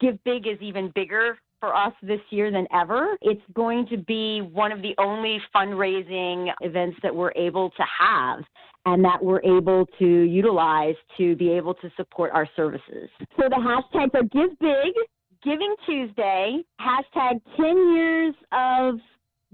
Give 0.00 0.22
Big 0.24 0.46
is 0.46 0.60
even 0.60 0.92
bigger 0.94 1.38
for 1.60 1.74
us 1.74 1.92
this 2.02 2.20
year 2.30 2.50
than 2.50 2.66
ever. 2.72 3.16
It's 3.22 3.42
going 3.54 3.86
to 3.88 3.96
be 3.96 4.40
one 4.40 4.72
of 4.72 4.82
the 4.82 4.94
only 4.98 5.40
fundraising 5.54 6.52
events 6.60 6.98
that 7.02 7.14
we're 7.14 7.32
able 7.36 7.70
to 7.70 7.84
have 7.98 8.40
and 8.84 9.04
that 9.04 9.22
we're 9.22 9.42
able 9.42 9.86
to 9.98 10.06
utilize 10.06 10.94
to 11.18 11.34
be 11.36 11.50
able 11.50 11.74
to 11.74 11.90
support 11.96 12.30
our 12.32 12.48
services. 12.54 13.10
So 13.36 13.48
the 13.48 13.56
hashtags 13.56 14.14
are 14.14 14.22
Give 14.22 14.56
Big, 14.60 14.94
Giving 15.42 15.74
Tuesday, 15.84 16.62
hashtag 16.80 17.40
10 17.56 17.94
years 17.94 18.34
of 18.52 18.94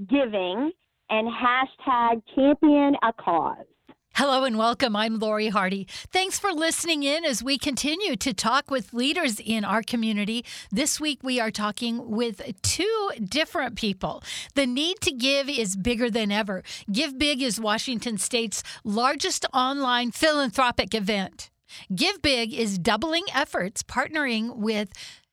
giving, 0.09 0.71
and 1.11 1.29
hashtag 1.29 2.23
champion 2.35 2.95
a 3.03 3.13
cause. 3.13 3.67
Hello 4.15 4.45
and 4.45 4.59
welcome. 4.59 4.95
I'm 4.95 5.19
Lori 5.19 5.49
Hardy. 5.49 5.87
Thanks 6.11 6.39
for 6.39 6.53
listening 6.53 7.03
in 7.03 7.25
as 7.25 7.43
we 7.43 7.57
continue 7.57 8.15
to 8.17 8.35
talk 8.35 8.71
with 8.71 8.93
leaders 8.93 9.41
in 9.41 9.65
our 9.65 9.83
community. 9.83 10.45
This 10.71 11.01
week 11.01 11.21
we 11.23 11.41
are 11.41 11.51
talking 11.51 12.11
with 12.11 12.43
two 12.61 13.11
different 13.25 13.75
people. 13.75 14.23
The 14.55 14.67
need 14.67 15.01
to 15.01 15.13
give 15.13 15.49
is 15.49 15.77
bigger 15.77 16.11
than 16.11 16.31
ever. 16.31 16.63
Give 16.93 17.19
Big 17.19 17.41
is 17.41 17.59
Washington 17.59 18.19
State's 18.19 18.63
largest 18.85 19.47
online 19.55 20.11
philanthropic 20.11 20.95
event. 20.95 21.49
Give 21.95 22.21
Big 22.21 22.53
is 22.53 22.79
doubling 22.79 23.25
efforts 23.35 23.83
partnering 23.83 24.57
with 24.57 24.91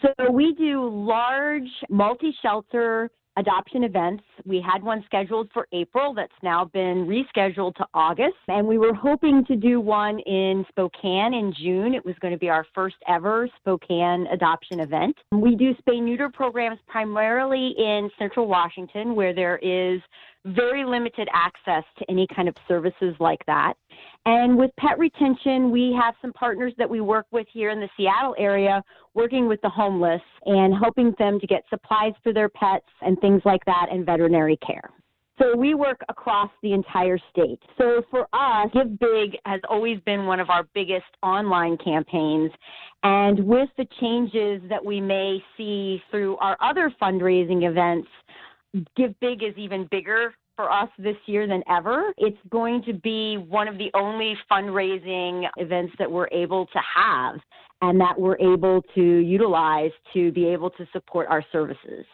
So, 0.01 0.31
we 0.31 0.53
do 0.53 0.87
large 0.87 1.69
multi 1.89 2.35
shelter 2.43 3.09
adoption 3.37 3.83
events. 3.83 4.23
We 4.45 4.61
had 4.61 4.83
one 4.83 5.03
scheduled 5.05 5.49
for 5.53 5.67
April 5.71 6.13
that's 6.13 6.31
now 6.43 6.65
been 6.65 7.07
rescheduled 7.07 7.75
to 7.75 7.85
August, 7.93 8.35
and 8.47 8.67
we 8.67 8.77
were 8.77 8.93
hoping 8.93 9.45
to 9.45 9.55
do 9.55 9.79
one 9.79 10.19
in 10.19 10.65
Spokane 10.69 11.33
in 11.33 11.53
June. 11.57 11.93
It 11.93 12.05
was 12.05 12.15
going 12.21 12.33
to 12.33 12.39
be 12.39 12.49
our 12.49 12.65
first 12.75 12.97
ever 13.07 13.49
Spokane 13.59 14.27
adoption 14.31 14.79
event. 14.79 15.15
We 15.31 15.55
do 15.55 15.73
spay 15.75 16.01
neuter 16.01 16.29
programs 16.29 16.79
primarily 16.87 17.73
in 17.77 18.09
central 18.19 18.47
Washington 18.47 19.15
where 19.15 19.33
there 19.33 19.57
is 19.57 20.01
very 20.45 20.83
limited 20.85 21.27
access 21.33 21.83
to 21.99 22.05
any 22.09 22.27
kind 22.35 22.47
of 22.47 22.55
services 22.67 23.15
like 23.19 23.45
that. 23.45 23.73
And 24.25 24.57
with 24.57 24.71
pet 24.77 24.97
retention, 24.97 25.71
we 25.71 25.97
have 25.99 26.15
some 26.21 26.33
partners 26.33 26.73
that 26.77 26.89
we 26.89 27.01
work 27.01 27.25
with 27.31 27.47
here 27.51 27.69
in 27.69 27.79
the 27.79 27.89
Seattle 27.97 28.35
area, 28.37 28.83
working 29.13 29.47
with 29.47 29.61
the 29.61 29.69
homeless 29.69 30.21
and 30.45 30.73
helping 30.73 31.13
them 31.19 31.39
to 31.39 31.47
get 31.47 31.63
supplies 31.69 32.13
for 32.23 32.33
their 32.33 32.49
pets 32.49 32.85
and 33.01 33.19
things 33.19 33.41
like 33.45 33.63
that 33.65 33.87
and 33.91 34.05
veterinary 34.05 34.57
care. 34.57 34.89
So 35.39 35.57
we 35.57 35.73
work 35.73 36.01
across 36.07 36.51
the 36.61 36.73
entire 36.73 37.17
state. 37.31 37.59
So 37.77 38.03
for 38.11 38.27
us, 38.31 38.69
Give 38.73 38.99
Big 38.99 39.37
has 39.45 39.59
always 39.67 39.99
been 40.01 40.27
one 40.27 40.39
of 40.39 40.51
our 40.51 40.67
biggest 40.75 41.05
online 41.23 41.77
campaigns. 41.77 42.51
And 43.01 43.43
with 43.45 43.69
the 43.75 43.87
changes 43.99 44.61
that 44.69 44.83
we 44.85 45.01
may 45.01 45.43
see 45.57 45.99
through 46.11 46.37
our 46.37 46.57
other 46.61 46.93
fundraising 47.01 47.67
events, 47.67 48.07
Give 48.95 49.17
Big 49.19 49.43
is 49.43 49.53
even 49.57 49.87
bigger 49.91 50.33
for 50.55 50.71
us 50.71 50.89
this 50.97 51.15
year 51.25 51.47
than 51.47 51.63
ever. 51.69 52.13
It's 52.17 52.37
going 52.49 52.83
to 52.83 52.93
be 52.93 53.37
one 53.37 53.67
of 53.67 53.77
the 53.77 53.89
only 53.93 54.35
fundraising 54.49 55.47
events 55.57 55.93
that 55.99 56.11
we're 56.11 56.29
able 56.31 56.67
to 56.67 56.79
have 56.95 57.35
and 57.81 57.99
that 57.99 58.19
we're 58.19 58.37
able 58.37 58.83
to 58.95 59.01
utilize 59.01 59.91
to 60.13 60.31
be 60.31 60.45
able 60.47 60.69
to 60.71 60.85
support 60.93 61.27
our 61.29 61.43
services. 61.51 62.05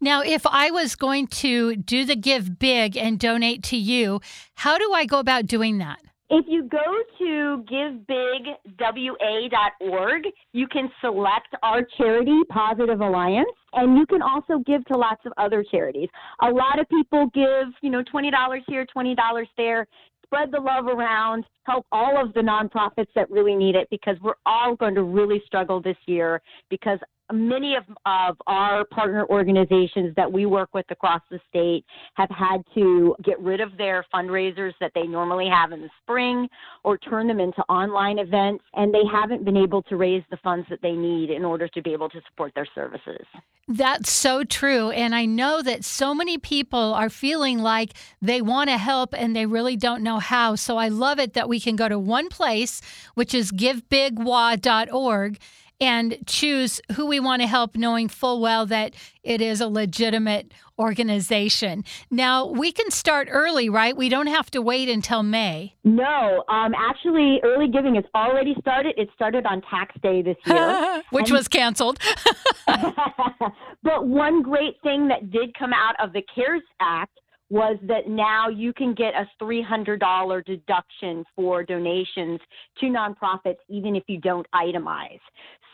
Now, 0.00 0.22
if 0.22 0.44
I 0.46 0.70
was 0.70 0.96
going 0.96 1.28
to 1.28 1.76
do 1.76 2.04
the 2.04 2.16
Give 2.16 2.58
Big 2.58 2.96
and 2.96 3.18
donate 3.18 3.62
to 3.64 3.76
you, 3.76 4.20
how 4.54 4.76
do 4.76 4.92
I 4.92 5.06
go 5.06 5.20
about 5.20 5.46
doing 5.46 5.78
that? 5.78 5.98
If 6.30 6.44
you 6.46 6.64
go 6.64 6.78
to 7.18 7.64
givebigwa.org, 7.70 10.22
you 10.52 10.68
can 10.68 10.90
select 11.00 11.48
our 11.62 11.82
charity, 11.96 12.42
Pawsitive 12.50 13.00
Alliance, 13.00 13.48
and 13.72 13.96
you 13.96 14.04
can 14.04 14.20
also 14.20 14.58
give 14.66 14.84
to 14.86 14.96
lots 14.96 15.22
of 15.24 15.32
other 15.38 15.64
charities. 15.70 16.10
A 16.42 16.50
lot 16.50 16.78
of 16.78 16.86
people 16.90 17.30
give, 17.32 17.68
you 17.80 17.88
know, 17.88 18.02
$20 18.14 18.60
here, 18.66 18.84
$20 18.94 19.46
there. 19.56 19.86
Spread 20.24 20.52
the 20.52 20.60
love 20.60 20.86
around, 20.86 21.46
help 21.64 21.86
all 21.90 22.22
of 22.22 22.34
the 22.34 22.40
nonprofits 22.40 23.08
that 23.14 23.30
really 23.30 23.54
need 23.54 23.74
it 23.74 23.88
because 23.90 24.18
we're 24.22 24.34
all 24.44 24.76
going 24.76 24.94
to 24.94 25.04
really 25.04 25.42
struggle 25.46 25.80
this 25.80 25.96
year 26.04 26.42
because 26.68 26.98
many 27.32 27.74
of, 27.74 27.84
of 28.06 28.36
our 28.46 28.84
partner 28.86 29.26
organizations 29.26 30.14
that 30.16 30.30
we 30.30 30.46
work 30.46 30.70
with 30.72 30.86
across 30.90 31.22
the 31.30 31.38
state 31.48 31.84
have 32.14 32.30
had 32.30 32.62
to 32.74 33.14
get 33.24 33.38
rid 33.40 33.60
of 33.60 33.76
their 33.76 34.04
fundraisers 34.14 34.72
that 34.80 34.92
they 34.94 35.04
normally 35.04 35.48
have 35.48 35.72
in 35.72 35.82
the 35.82 35.90
spring 36.02 36.48
or 36.84 36.98
turn 36.98 37.26
them 37.26 37.40
into 37.40 37.60
online 37.62 38.18
events, 38.18 38.64
and 38.74 38.92
they 38.92 39.02
haven't 39.10 39.44
been 39.44 39.56
able 39.56 39.82
to 39.82 39.96
raise 39.96 40.22
the 40.30 40.36
funds 40.38 40.66
that 40.70 40.80
they 40.82 40.92
need 40.92 41.30
in 41.30 41.44
order 41.44 41.68
to 41.68 41.82
be 41.82 41.92
able 41.92 42.08
to 42.08 42.20
support 42.28 42.52
their 42.54 42.66
services. 42.74 43.26
That's 43.70 44.10
so 44.10 44.44
true. 44.44 44.90
And 44.90 45.14
I 45.14 45.26
know 45.26 45.60
that 45.60 45.84
so 45.84 46.14
many 46.14 46.38
people 46.38 46.94
are 46.94 47.10
feeling 47.10 47.58
like 47.58 47.92
they 48.22 48.40
want 48.40 48.70
to 48.70 48.78
help 48.78 49.14
and 49.14 49.36
they 49.36 49.44
really 49.44 49.76
don't 49.76 50.02
know 50.02 50.18
how. 50.18 50.54
So 50.54 50.78
I 50.78 50.88
love 50.88 51.18
it 51.18 51.34
that 51.34 51.50
we 51.50 51.60
can 51.60 51.76
go 51.76 51.86
to 51.86 51.98
one 51.98 52.30
place, 52.30 52.80
which 53.14 53.34
is 53.34 53.52
givebigwa.org 53.52 55.38
and 55.80 56.18
choose 56.26 56.80
who 56.94 57.06
we 57.06 57.20
want 57.20 57.42
to 57.42 57.48
help, 57.48 57.76
knowing 57.76 58.08
full 58.08 58.40
well 58.40 58.66
that 58.66 58.94
it 59.22 59.40
is 59.40 59.60
a 59.60 59.68
legitimate 59.68 60.52
organization. 60.78 61.84
Now, 62.10 62.46
we 62.46 62.72
can 62.72 62.90
start 62.90 63.28
early, 63.30 63.68
right? 63.68 63.96
We 63.96 64.08
don't 64.08 64.28
have 64.28 64.50
to 64.52 64.62
wait 64.62 64.88
until 64.88 65.22
May. 65.22 65.74
No, 65.84 66.44
um, 66.48 66.74
actually, 66.74 67.40
early 67.42 67.68
giving 67.68 67.96
has 67.96 68.04
already 68.14 68.54
started. 68.60 68.94
It 68.96 69.08
started 69.14 69.46
on 69.46 69.62
tax 69.62 69.94
day 70.02 70.22
this 70.22 70.36
year, 70.46 71.02
which 71.10 71.28
and, 71.28 71.36
was 71.36 71.48
canceled. 71.48 71.98
but 72.66 74.06
one 74.06 74.42
great 74.42 74.76
thing 74.82 75.08
that 75.08 75.30
did 75.30 75.56
come 75.58 75.72
out 75.72 75.94
of 76.02 76.12
the 76.12 76.22
CARES 76.34 76.62
Act 76.80 77.18
was 77.50 77.78
that 77.82 78.08
now 78.08 78.48
you 78.48 78.72
can 78.72 78.94
get 78.94 79.14
a 79.14 79.26
$300 79.42 80.44
deduction 80.44 81.24
for 81.34 81.62
donations 81.62 82.40
to 82.78 82.86
nonprofits 82.86 83.56
even 83.68 83.96
if 83.96 84.04
you 84.06 84.20
don't 84.20 84.46
itemize. 84.54 85.20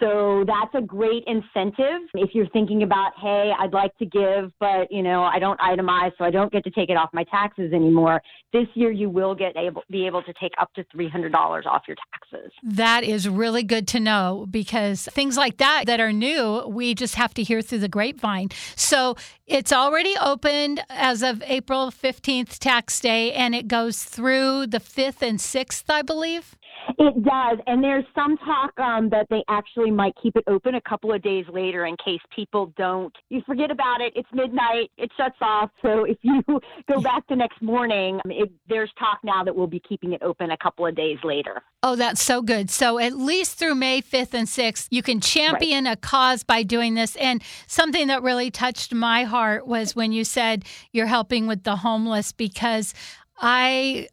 So 0.00 0.44
that's 0.46 0.74
a 0.74 0.84
great 0.84 1.24
incentive 1.26 2.08
if 2.14 2.30
you're 2.34 2.48
thinking 2.48 2.82
about, 2.82 3.12
hey, 3.20 3.52
I'd 3.58 3.72
like 3.72 3.96
to 3.98 4.06
give, 4.06 4.50
but 4.58 4.90
you 4.90 5.02
know, 5.02 5.22
I 5.22 5.38
don't 5.38 5.58
itemize, 5.60 6.10
so 6.18 6.24
I 6.24 6.30
don't 6.30 6.52
get 6.52 6.64
to 6.64 6.70
take 6.70 6.90
it 6.90 6.96
off 6.96 7.10
my 7.12 7.24
taxes 7.24 7.72
anymore. 7.72 8.20
This 8.52 8.66
year, 8.74 8.90
you 8.90 9.08
will 9.08 9.34
get 9.34 9.56
able 9.56 9.82
be 9.90 10.06
able 10.06 10.22
to 10.22 10.32
take 10.40 10.52
up 10.58 10.72
to 10.74 10.84
three 10.90 11.08
hundred 11.08 11.32
dollars 11.32 11.64
off 11.68 11.82
your 11.86 11.96
taxes. 12.12 12.52
That 12.62 13.04
is 13.04 13.28
really 13.28 13.62
good 13.62 13.86
to 13.88 14.00
know 14.00 14.46
because 14.50 15.08
things 15.12 15.36
like 15.36 15.58
that 15.58 15.84
that 15.86 16.00
are 16.00 16.12
new, 16.12 16.66
we 16.66 16.94
just 16.94 17.14
have 17.14 17.32
to 17.34 17.42
hear 17.42 17.62
through 17.62 17.80
the 17.80 17.88
grapevine. 17.88 18.48
So 18.74 19.16
it's 19.46 19.72
already 19.72 20.14
opened 20.20 20.82
as 20.90 21.22
of 21.22 21.42
April 21.46 21.63
fifteenth, 21.90 22.58
tax 22.60 23.00
day, 23.00 23.32
and 23.32 23.54
it 23.54 23.68
goes 23.68 24.02
through 24.04 24.66
the 24.66 24.80
fifth 24.80 25.22
and 25.22 25.40
sixth, 25.40 25.88
I 25.88 26.02
believe. 26.02 26.56
It 26.98 27.24
does, 27.24 27.58
and 27.66 27.82
there's 27.82 28.04
some 28.14 28.36
talk 28.38 28.78
um, 28.78 29.08
that 29.10 29.26
they 29.30 29.42
actually 29.48 29.90
might 29.90 30.14
keep 30.22 30.36
it 30.36 30.44
open 30.46 30.74
a 30.74 30.80
couple 30.82 31.12
of 31.12 31.22
days 31.22 31.44
later 31.52 31.86
in 31.86 31.96
case 32.04 32.20
people 32.34 32.72
don't. 32.76 33.14
You 33.30 33.42
forget 33.46 33.70
about 33.70 34.00
it. 34.00 34.12
It's 34.14 34.28
midnight. 34.32 34.90
It 34.98 35.10
shuts 35.16 35.36
off. 35.40 35.70
So 35.82 36.04
if 36.04 36.18
you 36.22 36.42
go 36.90 37.00
back 37.00 37.24
the 37.28 37.36
next 37.36 37.62
morning, 37.62 38.20
it, 38.26 38.50
there's 38.68 38.90
talk 38.98 39.18
now 39.24 39.42
that 39.44 39.54
we'll 39.54 39.66
be 39.66 39.80
keeping 39.80 40.12
it 40.12 40.22
open 40.22 40.50
a 40.50 40.56
couple 40.56 40.86
of 40.86 40.94
days 40.94 41.18
later. 41.24 41.62
Oh, 41.82 41.96
that's 41.96 42.22
so 42.22 42.42
good. 42.42 42.70
So 42.70 42.98
at 42.98 43.14
least 43.14 43.58
through 43.58 43.74
May 43.74 44.00
5th 44.00 44.34
and 44.34 44.48
6th, 44.48 44.88
you 44.90 45.02
can 45.02 45.20
champion 45.20 45.84
right. 45.84 45.92
a 45.92 45.96
cause 45.96 46.42
by 46.42 46.62
doing 46.62 46.94
this. 46.94 47.16
And 47.16 47.42
something 47.66 48.08
that 48.08 48.22
really 48.22 48.50
touched 48.50 48.94
my 48.94 49.24
heart 49.24 49.66
was 49.66 49.94
when 49.94 50.12
you 50.12 50.24
said 50.24 50.64
you're 50.92 51.06
helping 51.06 51.46
with 51.46 51.64
the 51.64 51.76
homeless 51.76 52.32
because 52.32 52.94
I 53.38 54.08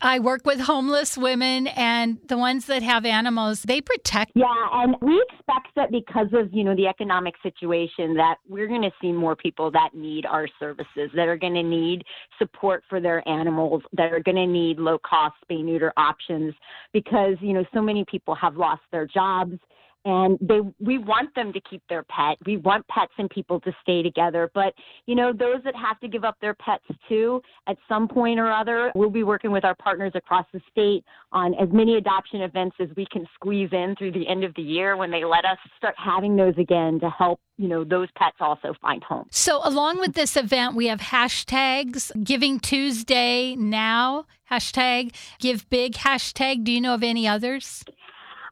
I 0.00 0.18
work 0.18 0.44
with 0.44 0.60
homeless 0.60 1.16
women 1.16 1.66
and 1.68 2.18
the 2.28 2.36
ones 2.36 2.66
that 2.66 2.82
have 2.82 3.04
animals, 3.04 3.62
they 3.62 3.80
protect. 3.80 4.32
Yeah, 4.34 4.46
and 4.72 4.96
we 5.00 5.24
expect 5.30 5.68
that 5.76 5.90
because 5.90 6.28
of, 6.32 6.52
you 6.52 6.64
know, 6.64 6.74
the 6.74 6.86
economic 6.86 7.34
situation 7.42 8.14
that 8.14 8.36
we're 8.48 8.68
going 8.68 8.82
to 8.82 8.92
see 9.00 9.12
more 9.12 9.36
people 9.36 9.70
that 9.72 9.90
need 9.94 10.26
our 10.26 10.48
services, 10.58 11.10
that 11.14 11.28
are 11.28 11.36
going 11.36 11.54
to 11.54 11.62
need 11.62 12.02
support 12.38 12.84
for 12.88 13.00
their 13.00 13.26
animals, 13.28 13.82
that 13.92 14.12
are 14.12 14.20
going 14.20 14.36
to 14.36 14.46
need 14.46 14.78
low 14.78 14.98
cost 14.98 15.34
spay 15.48 15.64
neuter 15.64 15.92
options 15.96 16.54
because, 16.92 17.36
you 17.40 17.52
know, 17.52 17.64
so 17.74 17.82
many 17.82 18.04
people 18.10 18.34
have 18.34 18.56
lost 18.56 18.82
their 18.90 19.06
jobs 19.06 19.58
and 20.04 20.38
they 20.40 20.60
we 20.80 20.98
want 20.98 21.34
them 21.34 21.52
to 21.52 21.60
keep 21.60 21.82
their 21.88 22.02
pet. 22.04 22.36
We 22.44 22.56
want 22.56 22.86
pets 22.88 23.12
and 23.18 23.30
people 23.30 23.60
to 23.60 23.72
stay 23.82 24.02
together, 24.02 24.50
but 24.54 24.74
you 25.06 25.14
know 25.14 25.32
those 25.32 25.62
that 25.64 25.74
have 25.76 26.00
to 26.00 26.08
give 26.08 26.24
up 26.24 26.36
their 26.40 26.54
pets 26.54 26.84
too 27.08 27.40
at 27.68 27.76
some 27.88 28.08
point 28.08 28.38
or 28.38 28.50
other, 28.50 28.92
we'll 28.94 29.10
be 29.10 29.22
working 29.22 29.52
with 29.52 29.64
our 29.64 29.74
partners 29.74 30.12
across 30.14 30.46
the 30.52 30.60
state 30.70 31.04
on 31.32 31.54
as 31.54 31.68
many 31.72 31.96
adoption 31.96 32.42
events 32.42 32.76
as 32.80 32.88
we 32.96 33.06
can 33.10 33.26
squeeze 33.34 33.70
in 33.72 33.94
through 33.96 34.12
the 34.12 34.26
end 34.28 34.44
of 34.44 34.54
the 34.54 34.62
year 34.62 34.96
when 34.96 35.10
they 35.10 35.24
let 35.24 35.44
us 35.44 35.58
start 35.76 35.94
having 35.96 36.36
those 36.36 36.54
again 36.58 36.98
to 37.00 37.08
help 37.10 37.40
you 37.58 37.68
know 37.68 37.84
those 37.84 38.08
pets 38.16 38.36
also 38.40 38.74
find 38.80 39.02
homes. 39.04 39.28
So 39.30 39.60
along 39.62 40.00
with 40.00 40.14
this 40.14 40.36
event, 40.36 40.74
we 40.74 40.86
have 40.88 41.00
hashtags 41.00 42.10
Giving 42.24 42.58
Tuesday 42.58 43.54
now 43.56 44.26
hashtag 44.50 45.14
Give 45.38 45.68
Big 45.70 45.94
hashtag. 45.94 46.64
Do 46.64 46.72
you 46.72 46.80
know 46.80 46.94
of 46.94 47.02
any 47.02 47.28
others? 47.28 47.84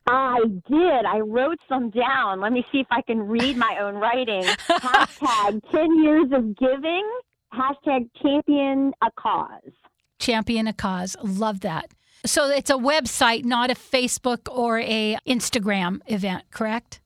I 0.06 0.41
did. 0.69 1.05
I 1.06 1.20
wrote 1.20 1.58
some 1.69 1.91
down. 1.91 2.41
Let 2.41 2.52
me 2.52 2.64
see 2.73 2.79
if 2.79 2.87
I 2.91 3.02
can 3.02 3.20
read 3.20 3.56
my 3.56 3.79
own 3.81 3.94
writing. 3.94 4.43
Hashtag 4.43 5.61
10 5.70 6.02
years 6.02 6.26
of 6.32 6.56
giving. 6.56 7.08
Hashtag 7.52 8.08
champion 8.23 8.93
a 9.02 9.11
cause. 9.19 9.73
Champion 10.19 10.67
a 10.67 10.73
cause. 10.73 11.17
Love 11.23 11.61
that. 11.61 11.91
So 12.26 12.49
it's 12.49 12.70
a 12.70 12.75
website, 12.75 13.44
not 13.44 13.70
a 13.70 13.75
Facebook 13.75 14.49
or 14.50 14.81
a 14.81 15.17
Instagram 15.26 16.00
event, 16.06 16.44
correct? 16.50 17.00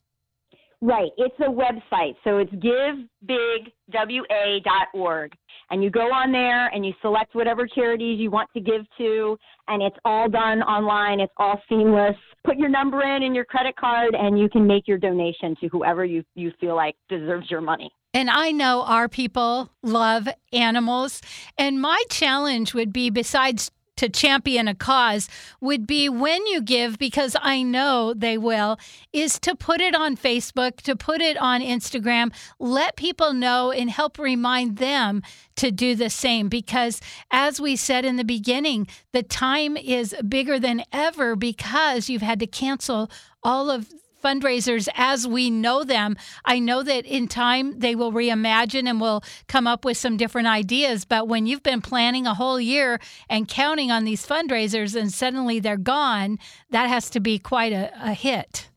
Right. 0.81 1.11
It's 1.17 1.38
a 1.40 1.50
website. 1.50 2.14
So 2.25 2.38
it's 2.38 2.52
givebigwa.org. 2.52 5.32
And 5.70 5.82
you 5.82 5.90
go 5.90 6.12
on 6.12 6.32
there 6.32 6.69
and 6.69 6.84
you 6.84 6.93
select 7.00 7.34
whatever 7.34 7.66
charities 7.66 8.20
you 8.20 8.31
want 8.31 8.50
to 8.55 8.61
give 8.61 8.82
to, 8.99 9.37
and 9.69 9.82
it's 9.82 9.96
all 10.05 10.28
done 10.28 10.62
online. 10.62 11.20
It's 11.20 11.32
all 11.38 11.61
seamless. 11.69 12.16
Put 12.44 12.58
your 12.58 12.69
number 12.69 13.02
in 13.02 13.22
and 13.22 13.34
your 13.34 13.44
credit 13.44 13.76
card, 13.76 14.14
and 14.14 14.38
you 14.38 14.49
can 14.49 14.66
make 14.66 14.87
your 14.87 14.99
donation 14.99 15.56
to 15.61 15.69
whoever 15.69 16.05
you, 16.05 16.22
you 16.34 16.52
feel 16.61 16.76
like 16.76 16.96
deserves 17.08 17.50
your 17.50 17.61
money. 17.61 17.90
And 18.12 18.31
I 18.31 18.52
know 18.52 18.82
our 18.82 19.08
people 19.08 19.70
love 19.82 20.28
animals. 20.52 21.20
And 21.59 21.80
my 21.80 22.02
challenge 22.11 22.73
would 22.73 22.92
be, 22.92 23.11
besides 23.11 23.73
to 23.97 24.09
champion 24.09 24.69
a 24.69 24.75
cause 24.75 25.29
would 25.61 25.87
be 25.87 26.09
when 26.09 26.47
you 26.47 26.61
give, 26.61 26.99
because 26.99 27.37
I 27.41 27.63
know 27.63 28.15
they 28.15 28.39
will, 28.39 28.79
is 29.13 29.39
to 29.41 29.55
put 29.55 29.81
it 29.81 29.95
on 29.95 30.17
Facebook, 30.17 30.77
to 30.83 30.97
put 30.97 31.21
it 31.21 31.37
on 31.37 31.61
Instagram, 31.61 32.33
let 32.59 32.97
people 32.97 33.33
know 33.33 33.71
and 33.71 33.91
help 33.91 34.19
remind 34.19 34.79
them 34.79 35.23
to 35.57 35.71
do 35.71 35.95
the 35.95 36.11
same. 36.11 36.49
Because 36.49 37.01
as 37.31 37.61
we 37.61 37.77
said 37.77 38.05
in 38.05 38.17
the 38.17 38.25
beginning, 38.25 38.87
the 39.13 39.23
time 39.23 39.77
is 39.77 40.15
bigger 40.29 40.59
than 40.59 40.83
ever 40.93 41.37
because 41.37 42.09
you've 42.09 42.23
had 42.23 42.41
to 42.41 42.47
cancel 42.47 43.11
all 43.43 43.71
of 43.71 43.93
fundraisers 44.25 44.88
as 44.95 45.28
we 45.28 45.50
know 45.50 45.85
them. 45.85 46.16
I 46.45 46.59
know 46.59 46.83
that 46.83 47.04
in 47.04 47.28
time 47.28 47.78
they 47.78 47.95
will 47.95 48.12
reimagine 48.12 48.88
and 48.88 49.00
will 49.00 49.23
come 49.47 49.66
up 49.66 49.85
with 49.85 49.97
some 49.97 50.16
different 50.16 50.49
ideas. 50.49 51.04
But 51.04 51.28
when 51.28 51.47
you've 51.47 51.62
been 51.62 51.83
planning 51.83 52.26
a 52.26 52.35
whole 52.35 52.61
year 52.61 53.00
and 53.28 53.47
counting 53.49 53.90
on 53.90 54.04
these 54.04 54.26
fundraisers 54.26 54.99
and 54.99 55.12
suddenly 55.12 55.61
they're 55.61 55.76
gone, 55.76 56.38
that 56.71 56.88
has 56.88 57.11
to 57.11 57.21
be 57.21 57.38
quite 57.38 57.73
a, 57.73 57.93
a 58.00 58.14
hit. 58.14 58.71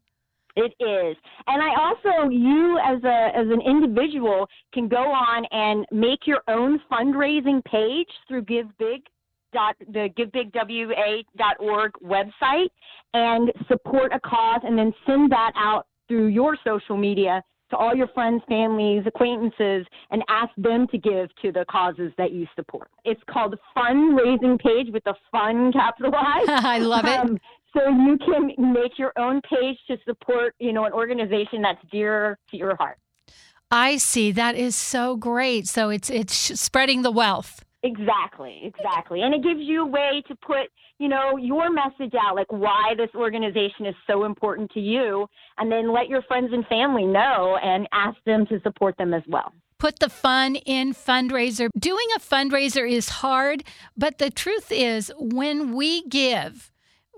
It 0.58 0.74
is. 0.80 1.16
And 1.46 1.62
I 1.62 1.70
also 1.80 2.30
you 2.32 2.80
as 2.84 3.04
a 3.04 3.30
as 3.38 3.46
an 3.48 3.62
individual 3.62 4.48
can 4.74 4.88
go 4.88 4.98
on 4.98 5.46
and 5.51 5.86
make 5.92 6.25
your 6.25 6.42
own 6.48 6.82
fundraising 6.92 7.63
page 7.63 8.10
through 8.27 8.42
Give 8.42 8.66
Big 8.80 9.04
dot 9.54 9.75
the 9.80 10.10
givebigwa.org 10.18 11.92
website 12.04 12.70
and 13.13 13.51
support 13.68 14.12
a 14.13 14.20
cause 14.20 14.62
and 14.63 14.77
then 14.77 14.94
send 15.06 15.32
that 15.32 15.51
out 15.56 15.88
through 16.08 16.27
your 16.27 16.58
social 16.63 16.98
media 16.98 17.42
to 17.70 17.75
all 17.75 17.94
your 17.94 18.08
friends, 18.10 18.42
families, 18.48 19.04
acquaintances, 19.06 19.86
and 20.12 20.24
ask 20.30 20.51
them 20.58 20.88
to 20.88 20.98
give 20.98 21.30
to 21.42 21.51
the 21.51 21.66
causes 21.70 22.12
that 22.18 22.32
you 22.32 22.48
support. 22.56 22.89
It's 23.04 23.22
called 23.30 23.56
fundraising 23.75 24.58
page 24.60 24.88
with 24.92 25.04
the 25.04 25.13
fun 25.32 25.74
capitalized. 25.74 26.50
I 26.50 26.80
love 26.80 27.06
it. 27.06 27.20
Um, 27.20 27.38
so 27.75 27.89
you 27.89 28.18
can 28.25 28.74
make 28.74 28.98
your 28.98 29.12
own 29.18 29.42
page 29.42 29.77
to 29.88 29.98
support, 30.06 30.56
you 30.60 30.72
know, 30.72 30.86
an 30.86 30.94
organization 30.94 31.62
that's 31.62 31.82
dear 31.92 32.39
to 32.51 32.58
your 32.58 32.75
heart. 32.77 32.98
I 33.70 33.98
see. 33.98 34.32
That 34.32 34.56
is 34.56 34.75
so 34.75 35.18
great. 35.18 35.68
So 35.68 35.89
it's 35.89 36.10
it's 36.10 36.34
spreading 36.34 37.01
the 37.01 37.12
wealth. 37.12 37.66
Exactly, 37.84 38.62
exactly. 38.63 39.22
And 39.22 39.34
it 39.34 39.43
gives 39.43 39.60
you 39.62 39.84
a 39.84 39.86
way 39.86 40.24
to 40.27 40.36
put, 40.36 40.67
you 40.98 41.07
know, 41.07 41.38
your 41.38 41.72
message 41.72 42.13
out, 42.19 42.36
like 42.36 42.51
why 42.51 42.93
this 42.98 43.10
organization 43.15 43.86
is 43.86 43.96
so 44.07 44.25
important 44.25 44.72
to 44.72 44.79
you, 44.79 45.27
and 45.57 45.72
then 45.72 45.93
let 45.93 46.10
your 46.10 46.24
friends 46.24 46.50
and 46.51 46.65
family 46.67 47.05
know 47.05 47.57
and 47.62 47.88
ask 47.91 48.17
them 48.25 48.46
to 48.48 48.60
support 48.62 48.98
them 48.98 49.13
as 49.13 49.24
well. 49.27 49.53
Put 49.79 50.00
the 50.00 50.10
fun 50.10 50.55
in 50.55 50.93
fundraiser. 50.93 51.69
Doing 51.77 52.07
a 52.15 52.19
fundraiser 52.19 52.89
is 52.89 53.10
hard, 53.10 53.63
but 53.96 54.17
the 54.17 54.31
truth 54.31 54.72
is, 54.72 55.12
when 55.19 55.75
we 55.75 56.01
give, 56.07 56.72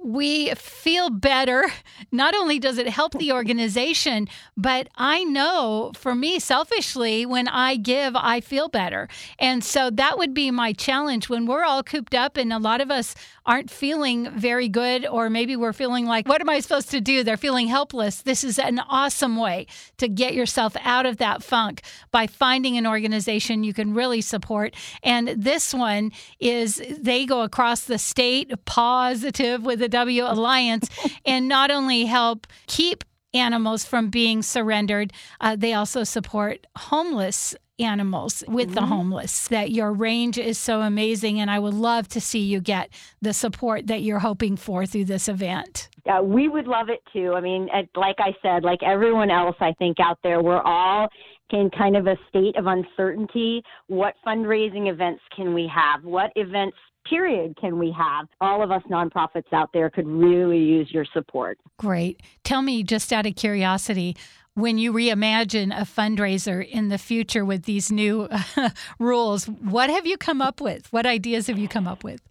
we 0.03 0.53
feel 0.55 1.09
better. 1.09 1.69
Not 2.11 2.35
only 2.35 2.59
does 2.59 2.77
it 2.77 2.87
help 2.87 3.13
the 3.13 3.31
organization, 3.31 4.27
but 4.55 4.89
I 4.95 5.23
know 5.23 5.91
for 5.95 6.15
me, 6.15 6.39
selfishly, 6.39 7.25
when 7.25 7.47
I 7.47 7.75
give, 7.75 8.15
I 8.15 8.41
feel 8.41 8.69
better. 8.69 9.07
And 9.37 9.63
so 9.63 9.89
that 9.91 10.17
would 10.17 10.33
be 10.33 10.51
my 10.51 10.73
challenge 10.73 11.29
when 11.29 11.45
we're 11.45 11.63
all 11.63 11.83
cooped 11.83 12.15
up 12.15 12.37
and 12.37 12.51
a 12.51 12.59
lot 12.59 12.81
of 12.81 12.91
us 12.91 13.15
aren't 13.49 13.71
feeling 13.71 14.29
very 14.29 14.69
good, 14.69 15.07
or 15.07 15.27
maybe 15.27 15.55
we're 15.55 15.73
feeling 15.73 16.05
like, 16.05 16.27
what 16.27 16.39
am 16.39 16.49
I 16.49 16.59
supposed 16.59 16.91
to 16.91 17.01
do? 17.01 17.23
They're 17.23 17.35
feeling 17.35 17.65
helpless. 17.65 18.21
This 18.21 18.43
is 18.43 18.59
an 18.59 18.77
awesome 18.77 19.37
way 19.37 19.65
to 19.97 20.07
get 20.07 20.35
yourself 20.35 20.77
out 20.83 21.07
of 21.07 21.17
that 21.17 21.41
funk 21.41 21.81
by 22.11 22.27
finding 22.27 22.77
an 22.77 22.85
organization 22.85 23.63
you 23.63 23.73
can 23.73 23.95
really 23.95 24.21
support. 24.21 24.75
And 25.01 25.29
this 25.29 25.73
one 25.73 26.11
is 26.39 26.79
they 26.99 27.25
go 27.25 27.41
across 27.41 27.85
the 27.85 27.97
state, 27.97 28.51
Pawsitive 28.65 29.63
with 29.63 29.79
the 29.79 29.89
W 29.89 30.25
Alliance 30.25 30.87
and 31.25 31.47
not 31.47 31.71
only 31.71 32.05
help 32.05 32.45
keep 32.67 33.03
animals 33.33 33.83
from 33.83 34.11
being 34.11 34.43
surrendered, 34.43 35.11
uh, 35.41 35.55
they 35.55 35.73
also 35.73 36.03
support 36.03 36.67
homeless 36.75 37.55
animals 37.79 38.43
with 38.47 38.67
mm-hmm. 38.67 38.75
the 38.75 38.85
homeless 38.85 39.47
that 39.47 39.71
your 39.71 39.91
range 39.91 40.37
is 40.37 40.57
so 40.57 40.81
amazing 40.81 41.39
and 41.39 41.49
i 41.49 41.59
would 41.59 41.73
love 41.73 42.07
to 42.07 42.21
see 42.21 42.39
you 42.39 42.59
get 42.59 42.89
the 43.21 43.33
support 43.33 43.87
that 43.87 44.01
you're 44.01 44.19
hoping 44.19 44.55
for 44.55 44.85
through 44.85 45.05
this 45.05 45.27
event 45.27 45.89
uh, 46.09 46.21
we 46.21 46.47
would 46.47 46.67
love 46.67 46.89
it 46.89 47.01
too 47.13 47.33
i 47.35 47.41
mean 47.41 47.69
like 47.95 48.17
i 48.19 48.33
said 48.41 48.63
like 48.63 48.81
everyone 48.83 49.31
else 49.31 49.55
i 49.59 49.73
think 49.73 49.99
out 49.99 50.19
there 50.23 50.41
we're 50.41 50.61
all 50.61 51.07
in 51.51 51.69
kind 51.75 51.97
of 51.97 52.05
a 52.05 52.15
state 52.27 52.55
of 52.57 52.67
uncertainty 52.67 53.63
what 53.87 54.13
fundraising 54.25 54.91
events 54.91 55.21
can 55.35 55.53
we 55.53 55.69
have 55.73 56.03
what 56.03 56.31
events 56.35 56.77
period 57.09 57.57
can 57.59 57.79
we 57.79 57.91
have? 57.97 58.27
All 58.39 58.63
of 58.63 58.71
us 58.71 58.83
nonprofits 58.89 59.51
out 59.51 59.69
there 59.73 59.89
could 59.89 60.07
really 60.07 60.59
use 60.59 60.89
your 60.91 61.05
support. 61.13 61.57
Great. 61.77 62.21
Tell 62.43 62.61
me, 62.61 62.83
just 62.83 63.11
out 63.11 63.25
of 63.25 63.35
curiosity, 63.35 64.15
when 64.59 64.77
you 64.77 64.93
reimagine 64.93 65.75
a 65.75 65.83
fundraiser 65.83 66.67
in 66.67 66.89
the 66.89 66.97
future 66.97 67.43
with 67.45 67.63
these 67.63 67.91
new 67.91 68.27
rules, 68.99 69.45
what 69.45 69.89
have 69.89 70.05
you 70.05 70.17
come 70.17 70.41
up 70.41 70.61
with? 70.61 70.91
What 70.91 71.05
ideas 71.05 71.47
have 71.47 71.57
you 71.57 71.67
come 71.67 71.87
up 71.87 72.03
with? 72.03 72.21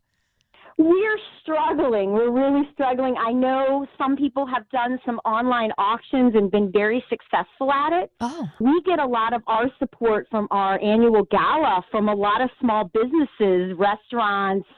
We're 0.79 1.19
struggling. 1.43 2.13
We're 2.13 2.31
really 2.31 2.69
struggling. 2.73 3.17
I 3.19 3.33
know 3.33 3.85
some 3.99 4.17
people 4.17 4.47
have 4.47 4.69
done 4.71 5.01
some 5.05 5.17
online 5.25 5.73
auctions 5.77 6.35
and 6.37 6.53
been 6.53 6.71
very 6.71 7.05
successful 7.11 7.73
at 7.73 7.93
it. 7.93 8.13
Oh. 8.21 8.49
We 8.61 8.81
get 8.87 9.01
a 9.01 9.07
lot 9.07 9.33
of 9.33 9.43
our 9.49 9.67
support 9.81 10.29
from 10.31 10.47
our 10.53 10.81
annual 10.81 11.25
gala 11.33 11.83
from 11.91 12.09
a 12.09 12.15
lot 12.15 12.41
of 12.41 12.51
small 12.61 12.91
businesses, 12.95 13.77
restaurants, 13.77 14.69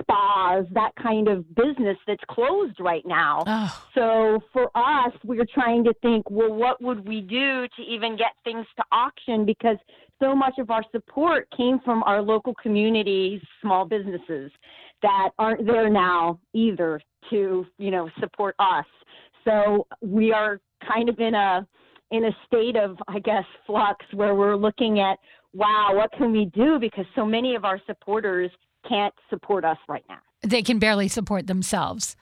spas, 0.00 0.64
that 0.72 0.92
kind 1.02 1.28
of 1.28 1.44
business 1.54 1.98
that's 2.06 2.24
closed 2.30 2.80
right 2.80 3.04
now. 3.04 3.44
Oh. 3.46 3.84
So 3.94 4.40
for 4.50 4.70
us, 4.74 5.12
we're 5.24 5.46
trying 5.52 5.84
to 5.84 5.92
think, 6.00 6.30
well, 6.30 6.54
what 6.54 6.80
would 6.80 7.06
we 7.06 7.20
do 7.20 7.66
to 7.76 7.82
even 7.82 8.16
get 8.16 8.32
things 8.44 8.64
to 8.78 8.84
auction 8.90 9.44
because 9.44 9.76
so 10.20 10.34
much 10.34 10.54
of 10.58 10.70
our 10.70 10.84
support 10.92 11.48
came 11.56 11.80
from 11.84 12.02
our 12.04 12.22
local 12.22 12.54
communities, 12.62 13.40
small 13.60 13.84
businesses 13.84 14.50
that 15.02 15.30
aren't 15.38 15.66
there 15.66 15.90
now 15.90 16.38
either 16.54 17.00
to 17.30 17.66
you 17.78 17.90
know 17.90 18.08
support 18.20 18.54
us. 18.58 18.86
So 19.44 19.86
we 20.00 20.32
are 20.32 20.60
kind 20.86 21.08
of 21.08 21.18
in 21.18 21.34
a 21.34 21.66
in 22.10 22.24
a 22.24 22.30
state 22.46 22.76
of 22.76 22.96
I 23.08 23.18
guess 23.18 23.44
flux 23.66 24.04
where 24.12 24.34
we're 24.34 24.56
looking 24.56 25.00
at 25.00 25.18
wow 25.52 25.90
what 25.92 26.10
can 26.12 26.32
we 26.32 26.46
do 26.46 26.78
because 26.78 27.04
so 27.14 27.24
many 27.24 27.54
of 27.54 27.64
our 27.64 27.80
supporters 27.86 28.50
can't 28.88 29.14
support 29.30 29.64
us 29.64 29.78
right 29.88 30.04
now. 30.08 30.18
They 30.42 30.62
can 30.62 30.78
barely 30.78 31.08
support 31.08 31.46
themselves. 31.46 32.16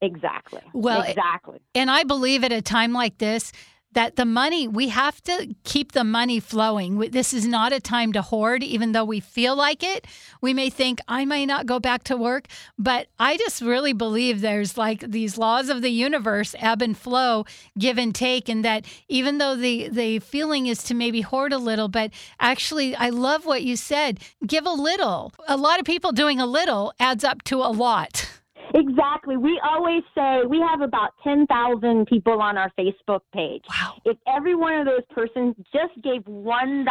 Exactly. 0.00 0.60
Well, 0.72 1.02
exactly. 1.02 1.60
And 1.74 1.90
I 1.90 2.02
believe 2.02 2.42
at 2.42 2.50
a 2.50 2.60
time 2.60 2.92
like 2.92 3.18
this, 3.18 3.52
that 3.92 4.16
the 4.16 4.24
money, 4.24 4.66
we 4.66 4.88
have 4.88 5.22
to 5.24 5.54
keep 5.64 5.92
the 5.92 6.04
money 6.04 6.40
flowing. 6.40 6.98
This 7.10 7.32
is 7.34 7.46
not 7.46 7.72
a 7.72 7.80
time 7.80 8.12
to 8.14 8.22
hoard, 8.22 8.62
even 8.62 8.92
though 8.92 9.04
we 9.04 9.20
feel 9.20 9.54
like 9.54 9.82
it. 9.82 10.06
We 10.40 10.54
may 10.54 10.70
think, 10.70 11.00
I 11.08 11.24
may 11.24 11.46
not 11.46 11.66
go 11.66 11.78
back 11.78 12.04
to 12.04 12.16
work, 12.16 12.48
but 12.78 13.08
I 13.18 13.36
just 13.36 13.60
really 13.60 13.92
believe 13.92 14.40
there's 14.40 14.78
like 14.78 15.00
these 15.00 15.38
laws 15.38 15.68
of 15.68 15.82
the 15.82 15.90
universe, 15.90 16.54
ebb 16.58 16.82
and 16.82 16.96
flow, 16.96 17.44
give 17.78 17.98
and 17.98 18.14
take, 18.14 18.48
and 18.48 18.64
that 18.64 18.86
even 19.08 19.38
though 19.38 19.56
the, 19.56 19.88
the 19.88 20.18
feeling 20.20 20.66
is 20.66 20.82
to 20.84 20.94
maybe 20.94 21.20
hoard 21.20 21.52
a 21.52 21.58
little, 21.58 21.88
but 21.88 22.10
actually, 22.40 22.94
I 22.96 23.10
love 23.10 23.46
what 23.46 23.62
you 23.62 23.76
said 23.76 24.20
give 24.46 24.66
a 24.66 24.70
little. 24.70 25.32
A 25.48 25.56
lot 25.56 25.78
of 25.78 25.86
people 25.86 26.12
doing 26.12 26.40
a 26.40 26.46
little 26.46 26.92
adds 26.98 27.24
up 27.24 27.42
to 27.44 27.58
a 27.58 27.72
lot. 27.72 28.28
Exactly. 28.74 29.36
We 29.36 29.60
always 29.64 30.02
say 30.14 30.42
we 30.48 30.60
have 30.60 30.80
about 30.80 31.10
10,000 31.24 32.06
people 32.06 32.40
on 32.40 32.56
our 32.56 32.70
Facebook 32.78 33.20
page. 33.34 33.62
Wow. 33.68 33.96
If 34.04 34.16
every 34.26 34.54
one 34.54 34.74
of 34.74 34.86
those 34.86 35.04
persons 35.10 35.54
just 35.72 35.94
gave 36.02 36.22
$1, 36.22 36.84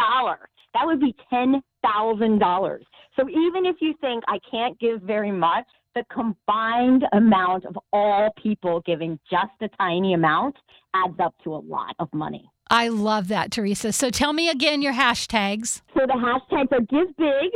that 0.74 0.86
would 0.86 1.00
be 1.00 1.14
$10,000. 1.32 2.78
So 3.16 3.28
even 3.28 3.66
if 3.66 3.76
you 3.80 3.94
think 4.00 4.24
I 4.28 4.38
can't 4.50 4.78
give 4.78 5.02
very 5.02 5.32
much, 5.32 5.66
the 5.94 6.04
combined 6.10 7.04
amount 7.12 7.66
of 7.66 7.76
all 7.92 8.30
people 8.42 8.80
giving 8.86 9.18
just 9.30 9.52
a 9.60 9.68
tiny 9.76 10.14
amount 10.14 10.56
adds 10.94 11.18
up 11.22 11.34
to 11.44 11.54
a 11.54 11.60
lot 11.60 11.94
of 11.98 12.08
money. 12.14 12.50
I 12.70 12.88
love 12.88 13.28
that, 13.28 13.50
Tereza. 13.50 13.92
So 13.92 14.08
tell 14.08 14.32
me 14.32 14.48
again 14.48 14.80
your 14.80 14.94
hashtags. 14.94 15.82
So 15.94 16.06
the 16.06 16.14
hashtags 16.14 16.72
are 16.72 16.80
Give 16.80 17.14
Big, 17.18 17.50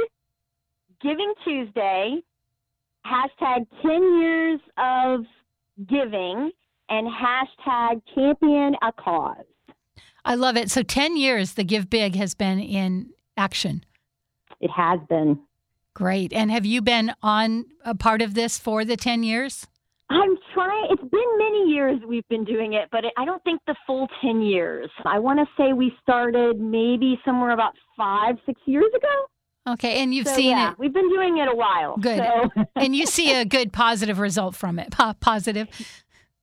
Giving 1.00 1.32
Tuesday, 1.44 2.16
hashtag 3.06 3.66
10 3.82 4.20
years 4.20 4.60
of 4.78 5.20
giving 5.88 6.50
and 6.88 7.06
hashtag 7.06 8.00
champion 8.14 8.74
a 8.82 8.92
cause. 8.92 9.44
I 10.24 10.34
love 10.34 10.56
it. 10.56 10.70
So 10.70 10.82
10 10.82 11.16
years 11.16 11.52
the 11.52 11.64
Give 11.64 11.88
Big 11.88 12.16
has 12.16 12.34
been 12.34 12.58
in 12.58 13.10
action. 13.36 13.84
It 14.60 14.70
has 14.70 14.98
been. 15.08 15.38
Great. 15.94 16.32
And 16.32 16.50
have 16.50 16.66
you 16.66 16.82
been 16.82 17.12
on 17.22 17.66
a 17.84 17.94
part 17.94 18.22
of 18.22 18.34
this 18.34 18.58
for 18.58 18.84
the 18.84 18.96
10 18.96 19.22
years? 19.22 19.66
I'm 20.08 20.36
trying. 20.54 20.88
It's 20.90 21.02
been 21.02 21.38
many 21.38 21.70
years 21.70 22.00
we've 22.06 22.26
been 22.28 22.44
doing 22.44 22.74
it, 22.74 22.88
but 22.92 23.04
I 23.16 23.24
don't 23.24 23.42
think 23.42 23.60
the 23.66 23.74
full 23.86 24.06
10 24.22 24.42
years. 24.42 24.88
I 25.04 25.18
want 25.18 25.40
to 25.40 25.46
say 25.56 25.72
we 25.72 25.92
started 26.02 26.60
maybe 26.60 27.18
somewhere 27.24 27.50
about 27.50 27.74
five, 27.96 28.36
six 28.46 28.60
years 28.66 28.92
ago. 28.96 29.26
Okay, 29.66 30.00
and 30.02 30.14
you've 30.14 30.28
so, 30.28 30.34
seen 30.34 30.50
yeah, 30.50 30.72
it. 30.72 30.78
We've 30.78 30.92
been 30.92 31.08
doing 31.08 31.38
it 31.38 31.48
a 31.48 31.54
while. 31.54 31.96
Good. 31.96 32.18
So. 32.18 32.64
and 32.76 32.94
you 32.94 33.06
see 33.06 33.34
a 33.34 33.44
good 33.44 33.72
positive 33.72 34.18
result 34.18 34.54
from 34.54 34.78
it. 34.78 34.94
positive. 35.20 35.68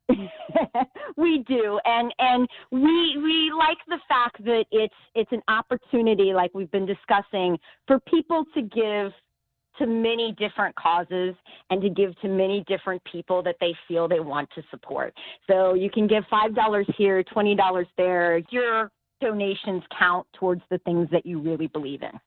we 1.17 1.43
do, 1.47 1.79
and 1.85 2.13
and 2.19 2.47
we 2.71 3.17
we 3.17 3.51
like 3.57 3.77
the 3.87 3.99
fact 4.07 4.43
that 4.43 4.65
it's 4.71 4.93
it's 5.15 5.31
an 5.31 5.41
opportunity, 5.47 6.33
like 6.33 6.51
we've 6.53 6.71
been 6.71 6.85
discussing, 6.85 7.57
for 7.87 7.99
people 8.01 8.43
to 8.53 8.61
give 8.61 9.13
to 9.79 9.87
many 9.87 10.35
different 10.37 10.75
causes 10.75 11.33
and 11.69 11.81
to 11.81 11.89
give 11.89 12.19
to 12.21 12.27
many 12.27 12.63
different 12.67 13.01
people 13.09 13.41
that 13.41 13.55
they 13.59 13.73
feel 13.87 14.07
they 14.07 14.19
want 14.19 14.47
to 14.53 14.61
support. 14.69 15.13
So 15.49 15.73
you 15.73 15.89
can 15.89 16.07
give 16.07 16.23
five 16.29 16.53
dollars 16.53 16.87
here, 16.97 17.23
twenty 17.23 17.55
dollars 17.55 17.87
there. 17.97 18.41
Your 18.49 18.91
donations 19.21 19.83
count 19.97 20.27
towards 20.37 20.61
the 20.69 20.77
things 20.79 21.07
that 21.11 21.25
you 21.25 21.39
really 21.39 21.67
believe 21.67 22.01
in. 22.03 22.19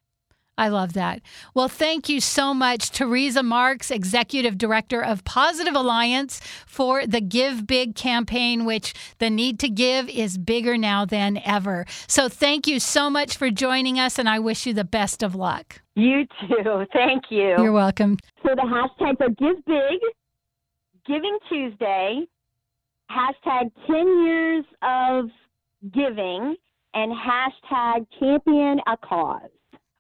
I 0.59 0.69
love 0.69 0.95
that. 0.95 1.21
Well, 1.53 1.69
thank 1.69 2.09
you 2.09 2.21
so 2.21 2.55
much, 2.55 2.91
Tereza 2.91 3.45
Marks, 3.45 3.91
Executive 3.91 4.57
Director 4.57 5.03
of 5.03 5.23
Pawsitive 5.25 5.75
Alliance, 5.75 6.41
for 6.67 7.07
the 7.07 7.21
Give 7.21 7.67
Big 7.67 7.95
campaign, 7.95 8.65
which 8.65 8.95
the 9.19 9.29
need 9.29 9.59
to 9.61 9.69
give 9.69 10.09
is 10.09 10.39
bigger 10.39 10.79
now 10.79 11.05
than 11.05 11.43
ever. 11.45 11.85
So 12.07 12.29
thank 12.31 12.67
you 12.67 12.81
so 12.81 13.11
much 13.11 13.37
for 13.37 13.51
joining 13.51 13.99
us, 13.99 14.19
and 14.19 14.29
I 14.29 14.39
wish 14.39 14.67
you 14.67 14.73
the 14.73 14.85
best 14.85 15.23
of 15.23 15.35
luck. 15.35 15.83
You 15.95 16.27
too. 16.41 16.87
Thank 16.93 17.25
you. 17.31 17.55
You're 17.59 17.73
welcome. 17.73 18.19
So 18.43 18.55
the 18.55 18.63
hashtags 18.63 19.21
are 19.21 19.31
Give 19.31 19.65
Big, 19.65 20.01
Giving 21.07 21.39
Tuesday, 21.49 22.27
hashtag 23.11 23.71
10 23.87 24.25
years 24.25 24.65
of 24.83 25.31
giving, 25.93 26.57
and 26.95 27.13
hashtag 27.13 28.07
champion 28.19 28.81
a 28.87 28.97
cause. 28.97 29.51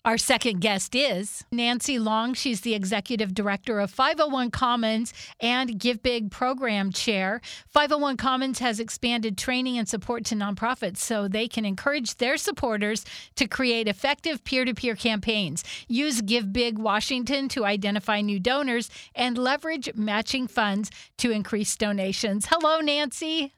Our 0.06 0.18
second 0.18 0.60
guest 0.60 0.94
is 0.94 1.44
Nancy 1.50 1.98
Long. 1.98 2.32
She's 2.34 2.60
the 2.60 2.76
executive 2.76 3.34
director 3.34 3.80
of 3.80 3.90
501 3.90 4.52
Commons 4.52 5.12
and 5.40 5.80
Give 5.80 6.00
Big 6.00 6.30
program 6.30 6.92
chair. 6.92 7.40
501 7.70 8.16
Commons 8.16 8.60
has 8.60 8.78
expanded 8.78 9.36
training 9.36 9.78
and 9.78 9.88
support 9.88 10.24
to 10.26 10.36
nonprofits 10.36 10.98
so 10.98 11.26
they 11.26 11.48
can 11.48 11.64
encourage 11.64 12.18
their 12.18 12.36
supporters 12.36 13.04
to 13.34 13.48
create 13.48 13.88
effective 13.88 14.44
peer 14.44 14.64
to 14.64 14.74
peer 14.74 14.94
campaigns, 14.94 15.64
use 15.88 16.20
Give 16.20 16.52
Big 16.52 16.78
Washington 16.78 17.48
to 17.48 17.64
identify 17.64 18.20
new 18.20 18.38
donors, 18.38 18.88
and 19.12 19.36
leverage 19.36 19.92
matching 19.96 20.46
funds 20.46 20.88
to 21.18 21.32
increase 21.32 21.74
donations. 21.74 22.46
Hello, 22.48 22.78
Nancy. 22.78 23.55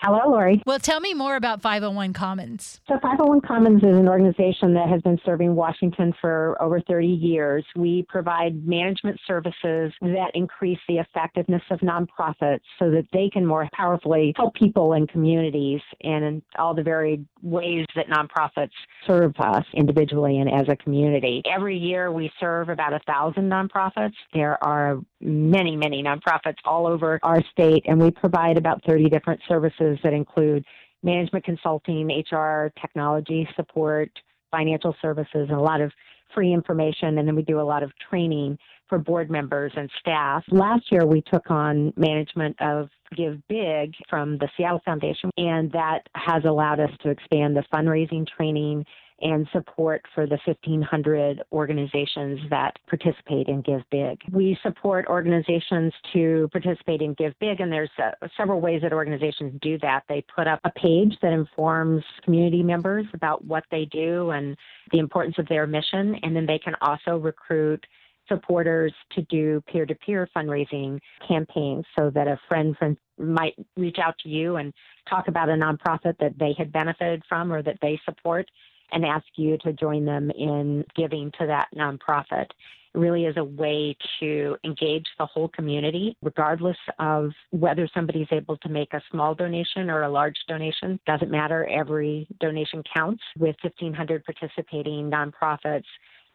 Hello, 0.00 0.30
Lori. 0.30 0.62
Well, 0.64 0.78
tell 0.78 1.00
me 1.00 1.12
more 1.12 1.34
about 1.34 1.60
501 1.60 2.12
Commons. 2.12 2.80
So, 2.86 2.94
501 3.02 3.40
Commons 3.40 3.82
is 3.82 3.96
an 3.96 4.08
organization 4.08 4.72
that 4.74 4.88
has 4.88 5.02
been 5.02 5.18
serving 5.24 5.56
Washington 5.56 6.14
for 6.20 6.56
over 6.62 6.80
30 6.80 7.06
years. 7.06 7.64
We 7.74 8.06
provide 8.08 8.66
management 8.66 9.18
services 9.26 9.92
that 10.00 10.30
increase 10.34 10.78
the 10.88 10.98
effectiveness 10.98 11.62
of 11.70 11.80
nonprofits 11.80 12.60
so 12.78 12.90
that 12.90 13.06
they 13.12 13.28
can 13.28 13.44
more 13.44 13.68
powerfully 13.72 14.32
help 14.36 14.54
people 14.54 14.92
and 14.92 15.08
communities 15.08 15.80
and 16.02 16.24
in 16.24 16.42
all 16.58 16.74
the 16.74 16.82
varied 16.82 17.26
ways 17.42 17.86
that 17.96 18.06
nonprofits 18.08 18.70
serve 19.06 19.34
us 19.40 19.64
individually 19.74 20.38
and 20.38 20.50
as 20.50 20.68
a 20.68 20.76
community. 20.76 21.42
Every 21.44 21.76
year, 21.76 22.12
we 22.12 22.30
serve 22.38 22.68
about 22.68 22.92
a 22.92 23.00
thousand 23.00 23.50
nonprofits. 23.50 24.14
There 24.32 24.62
are 24.62 24.98
many, 25.20 25.76
many 25.76 26.02
nonprofits 26.02 26.58
all 26.64 26.86
over 26.86 27.18
our 27.22 27.42
state, 27.50 27.84
and 27.86 28.00
we 28.00 28.10
provide 28.10 28.56
about 28.56 28.82
30 28.84 29.08
different 29.08 29.40
services 29.88 30.00
that 30.02 30.12
include 30.12 30.64
management 31.02 31.44
consulting, 31.44 32.08
HR, 32.32 32.72
technology 32.80 33.48
support, 33.56 34.10
financial 34.50 34.94
services, 35.00 35.46
and 35.48 35.52
a 35.52 35.60
lot 35.60 35.80
of 35.80 35.92
free 36.34 36.52
information. 36.52 37.18
And 37.18 37.28
then 37.28 37.36
we 37.36 37.42
do 37.42 37.60
a 37.60 37.62
lot 37.62 37.82
of 37.82 37.92
training 38.10 38.58
for 38.88 38.98
board 38.98 39.30
members 39.30 39.72
and 39.76 39.90
staff. 40.00 40.42
Last 40.50 40.90
year, 40.90 41.06
we 41.06 41.22
took 41.22 41.50
on 41.50 41.92
management 41.96 42.56
of 42.60 42.88
Give 43.16 43.36
Big 43.48 43.94
from 44.08 44.38
the 44.38 44.48
Seattle 44.56 44.80
Foundation, 44.84 45.30
and 45.36 45.70
that 45.72 46.00
has 46.14 46.44
allowed 46.44 46.80
us 46.80 46.90
to 47.02 47.10
expand 47.10 47.56
the 47.56 47.64
fundraising 47.72 48.26
training 48.26 48.84
and 49.20 49.46
support 49.52 50.02
for 50.14 50.26
the 50.26 50.38
1,500 50.44 51.42
organizations 51.52 52.40
that 52.50 52.78
participate 52.88 53.48
in 53.48 53.62
Give 53.62 53.82
Big. 53.90 54.20
We 54.32 54.58
support 54.62 55.06
organizations 55.08 55.92
to 56.12 56.48
participate 56.52 57.02
in 57.02 57.14
Give 57.14 57.32
Big, 57.40 57.60
and 57.60 57.72
there's 57.72 57.90
uh, 57.98 58.26
several 58.36 58.60
ways 58.60 58.82
that 58.82 58.92
organizations 58.92 59.58
do 59.60 59.78
that. 59.78 60.04
They 60.08 60.24
put 60.34 60.46
up 60.46 60.60
a 60.64 60.70
page 60.70 61.16
that 61.22 61.32
informs 61.32 62.04
community 62.24 62.62
members 62.62 63.06
about 63.12 63.44
what 63.44 63.64
they 63.70 63.86
do 63.86 64.30
and 64.30 64.56
the 64.92 64.98
importance 64.98 65.36
of 65.38 65.48
their 65.48 65.66
mission, 65.66 66.14
and 66.22 66.34
then 66.34 66.46
they 66.46 66.58
can 66.58 66.74
also 66.80 67.16
recruit 67.16 67.84
supporters 68.28 68.92
to 69.12 69.22
do 69.22 69.62
peer-to-peer 69.66 70.28
fundraising 70.36 71.00
campaigns 71.26 71.84
so 71.98 72.10
that 72.10 72.28
a 72.28 72.38
friend 72.46 72.76
might 73.18 73.54
reach 73.76 73.96
out 73.98 74.14
to 74.18 74.28
you 74.28 74.56
and 74.56 74.72
talk 75.08 75.28
about 75.28 75.48
a 75.48 75.52
nonprofit 75.52 76.16
that 76.20 76.38
they 76.38 76.54
had 76.56 76.70
benefited 76.70 77.22
from 77.28 77.52
or 77.52 77.62
that 77.62 77.78
they 77.80 77.98
support 78.04 78.48
and 78.92 79.04
ask 79.04 79.26
you 79.36 79.58
to 79.58 79.72
join 79.72 80.04
them 80.04 80.30
in 80.30 80.84
giving 80.96 81.30
to 81.38 81.46
that 81.46 81.68
nonprofit. 81.76 82.46
It 82.94 82.98
really 82.98 83.26
is 83.26 83.36
a 83.36 83.44
way 83.44 83.96
to 84.20 84.56
engage 84.64 85.06
the 85.18 85.26
whole 85.26 85.48
community, 85.48 86.16
regardless 86.22 86.76
of 86.98 87.30
whether 87.50 87.88
somebody's 87.92 88.28
able 88.30 88.56
to 88.58 88.68
make 88.68 88.94
a 88.94 89.02
small 89.10 89.34
donation 89.34 89.90
or 89.90 90.02
a 90.02 90.08
large 90.10 90.36
donation. 90.48 90.98
Doesn't 91.06 91.30
matter. 91.30 91.68
Every 91.68 92.26
donation 92.40 92.82
counts. 92.96 93.22
With 93.38 93.56
1,500 93.62 94.24
participating 94.24 95.10
nonprofits, 95.10 95.84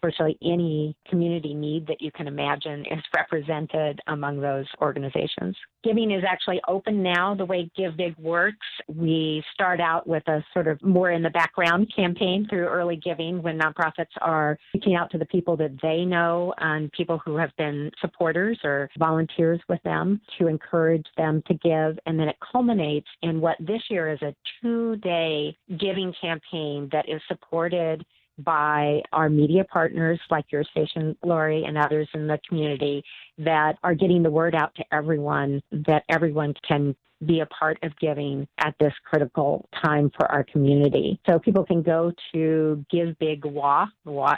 virtually 0.03 0.38
any 0.43 0.95
community 1.10 1.53
need 1.53 1.88
that 1.88 2.01
you 2.01 2.12
can 2.12 2.27
imagine 2.27 2.81
is 2.91 3.01
represented 3.15 4.00
among 4.07 4.41
those 4.41 4.65
organizations. 4.81 5.55
Giving 5.83 6.12
is 6.12 6.24
actually 6.27 6.62
open 6.67 7.01
now. 7.01 7.33
The 7.33 7.45
way 7.45 7.72
Give 7.75 7.95
Big 7.95 8.15
works, 8.17 8.67
we 8.88 9.41
start 9.53 9.79
out 9.79 10.05
with 10.05 10.27
a 10.27 10.43
sort 10.53 10.67
of 10.67 10.81
more 10.83 11.12
in 11.12 11.24
the 11.24 11.29
background 11.29 11.91
campaign 11.95 12.45
through 12.50 12.67
early 12.67 12.98
giving 12.98 13.41
when 13.41 13.57
nonprofits 13.57 14.12
are 14.22 14.57
reaching 14.74 14.95
out 14.95 15.10
to 15.12 15.17
the 15.17 15.25
people 15.25 15.55
that 15.57 15.72
they 15.81 16.03
know 16.03 16.53
and 16.57 16.91
people 16.91 17.22
who 17.25 17.38
have 17.38 17.51
been 17.57 17.89
supporters 18.01 18.60
or 18.63 18.89
volunteers 19.00 19.62
with 19.69 19.81
them 19.83 20.19
to 20.38 20.48
encourage 20.48 21.05
them 21.15 21.41
to 21.48 21.53
give. 21.53 21.98
And 22.05 22.19
then 22.19 22.27
it 22.27 22.36
culminates 22.51 23.07
in 23.22 23.39
what 23.39 23.55
this 23.60 23.81
year 23.89 24.12
is 24.12 24.22
a 24.22 24.36
two 24.62 24.98
day 24.98 25.57
giving 25.79 26.13
campaign 26.19 26.89
that 26.91 27.07
is 27.07 27.22
supported 27.27 28.05
by 28.39 29.01
our 29.11 29.29
media 29.29 29.63
partners 29.65 30.19
like 30.29 30.45
your 30.51 30.63
station, 30.63 31.15
Lori, 31.23 31.65
and 31.65 31.77
others 31.77 32.07
in 32.13 32.27
the 32.27 32.39
community 32.47 33.03
that 33.38 33.77
are 33.84 33.95
getting 33.95 34.23
the 34.23 34.31
word 34.31 34.55
out 34.55 34.73
to 34.75 34.84
everyone 34.91 35.62
that 35.71 36.03
everyone 36.10 36.53
can 36.67 36.95
be 37.25 37.39
a 37.39 37.45
part 37.45 37.77
of 37.84 37.97
giving 37.99 38.47
at 38.58 38.75
this 38.79 38.93
critical 39.05 39.67
time 39.84 40.12
for 40.17 40.29
our 40.31 40.43
community. 40.43 41.19
So 41.29 41.39
people 41.39 41.65
can 41.65 41.81
go 41.81 42.12
to 42.34 42.86
Give 42.91 43.17
Big 43.19 43.45
WA, 43.45 43.88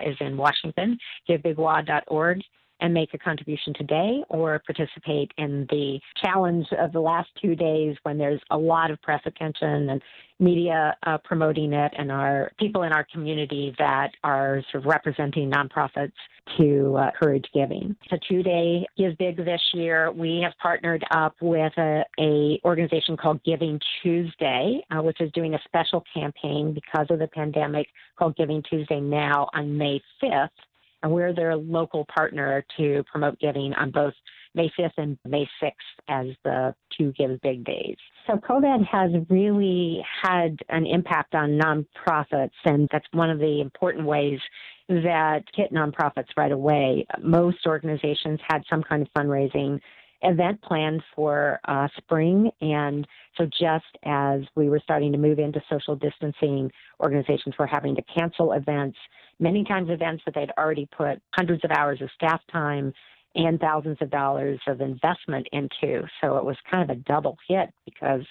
is 0.05 0.17
in 0.19 0.37
Washington, 0.37 0.97
givebigwa.org 1.27 2.41
and 2.79 2.93
make 2.93 3.13
a 3.13 3.17
contribution 3.17 3.73
today 3.73 4.23
or 4.29 4.61
participate 4.65 5.31
in 5.37 5.65
the 5.69 5.99
challenge 6.21 6.67
of 6.79 6.91
the 6.91 6.99
last 6.99 7.29
two 7.41 7.55
days 7.55 7.95
when 8.03 8.17
there's 8.17 8.41
a 8.51 8.57
lot 8.57 8.91
of 8.91 9.01
press 9.01 9.21
attention 9.25 9.89
and 9.89 10.01
media 10.39 10.95
uh, 11.03 11.17
promoting 11.23 11.71
it 11.71 11.93
and 11.97 12.11
our 12.11 12.51
people 12.59 12.83
in 12.83 12.91
our 12.91 13.05
community 13.11 13.73
that 13.77 14.11
are 14.23 14.61
sort 14.71 14.83
of 14.83 14.89
representing 14.89 15.49
nonprofits 15.49 16.11
to 16.57 16.95
uh, 16.97 17.07
encourage 17.07 17.45
giving. 17.53 17.95
A 18.11 18.17
two-day 18.29 18.85
Give 18.97 19.17
Big 19.17 19.37
this 19.37 19.61
year. 19.73 20.11
We 20.11 20.41
have 20.43 20.53
partnered 20.61 21.03
up 21.11 21.35
with 21.41 21.73
a, 21.77 22.03
a 22.19 22.59
organization 22.65 23.15
called 23.17 23.41
Giving 23.43 23.79
Tuesday, 24.03 24.81
uh, 24.91 25.01
which 25.01 25.21
is 25.21 25.31
doing 25.31 25.53
a 25.53 25.59
special 25.65 26.03
campaign 26.13 26.73
because 26.73 27.07
of 27.09 27.19
the 27.19 27.27
pandemic 27.27 27.87
called 28.17 28.35
Giving 28.35 28.61
Tuesday 28.69 28.99
now 28.99 29.49
on 29.53 29.77
May 29.77 30.01
5th 30.21 30.49
and 31.05 31.13
we're 31.13 31.33
their 31.33 31.55
local 31.55 32.03
partner 32.05 32.65
to 32.77 33.03
promote 33.11 33.39
giving 33.39 33.75
on 33.75 33.91
both 33.91 34.15
May 34.55 34.71
5th 34.77 34.93
and 34.97 35.19
May 35.23 35.47
6th 35.61 35.71
as 36.07 36.25
the 36.43 36.73
two 36.97 37.11
Give 37.11 37.39
Big 37.41 37.63
days. 37.63 37.95
So 38.25 38.37
COVID 38.37 38.83
has 38.87 39.11
really 39.29 40.03
had 40.23 40.57
an 40.69 40.87
impact 40.87 41.35
on 41.35 41.59
nonprofits, 41.59 42.49
and 42.65 42.89
that's 42.91 43.05
one 43.11 43.29
of 43.29 43.37
the 43.37 43.61
important 43.61 44.07
ways 44.07 44.39
that 44.89 45.43
hit 45.53 45.71
nonprofits 45.71 46.29
right 46.35 46.51
away. 46.51 47.05
Most 47.21 47.67
organizations 47.67 48.39
had 48.47 48.63
some 48.67 48.81
kind 48.81 49.03
of 49.03 49.07
fundraising 49.15 49.79
event 50.21 50.61
planned 50.61 51.01
for 51.15 51.59
uh, 51.67 51.87
spring. 51.97 52.49
And 52.61 53.07
so, 53.37 53.45
just 53.45 53.85
as 54.03 54.41
we 54.55 54.69
were 54.69 54.79
starting 54.83 55.11
to 55.11 55.17
move 55.17 55.39
into 55.39 55.61
social 55.69 55.95
distancing, 55.95 56.71
organizations 56.99 57.55
were 57.57 57.67
having 57.67 57.95
to 57.95 58.01
cancel 58.03 58.53
events, 58.53 58.97
many 59.39 59.63
times 59.63 59.89
events 59.89 60.23
that 60.25 60.35
they'd 60.35 60.51
already 60.57 60.87
put 60.95 61.21
hundreds 61.35 61.63
of 61.63 61.71
hours 61.71 62.01
of 62.01 62.09
staff 62.15 62.41
time 62.51 62.93
and 63.35 63.59
thousands 63.59 63.97
of 63.99 64.09
dollars 64.09 64.59
of 64.67 64.81
investment 64.81 65.47
into. 65.51 66.03
So, 66.21 66.37
it 66.37 66.45
was 66.45 66.57
kind 66.69 66.89
of 66.89 66.95
a 66.95 66.99
double 67.01 67.37
hit 67.47 67.69
because 67.85 68.25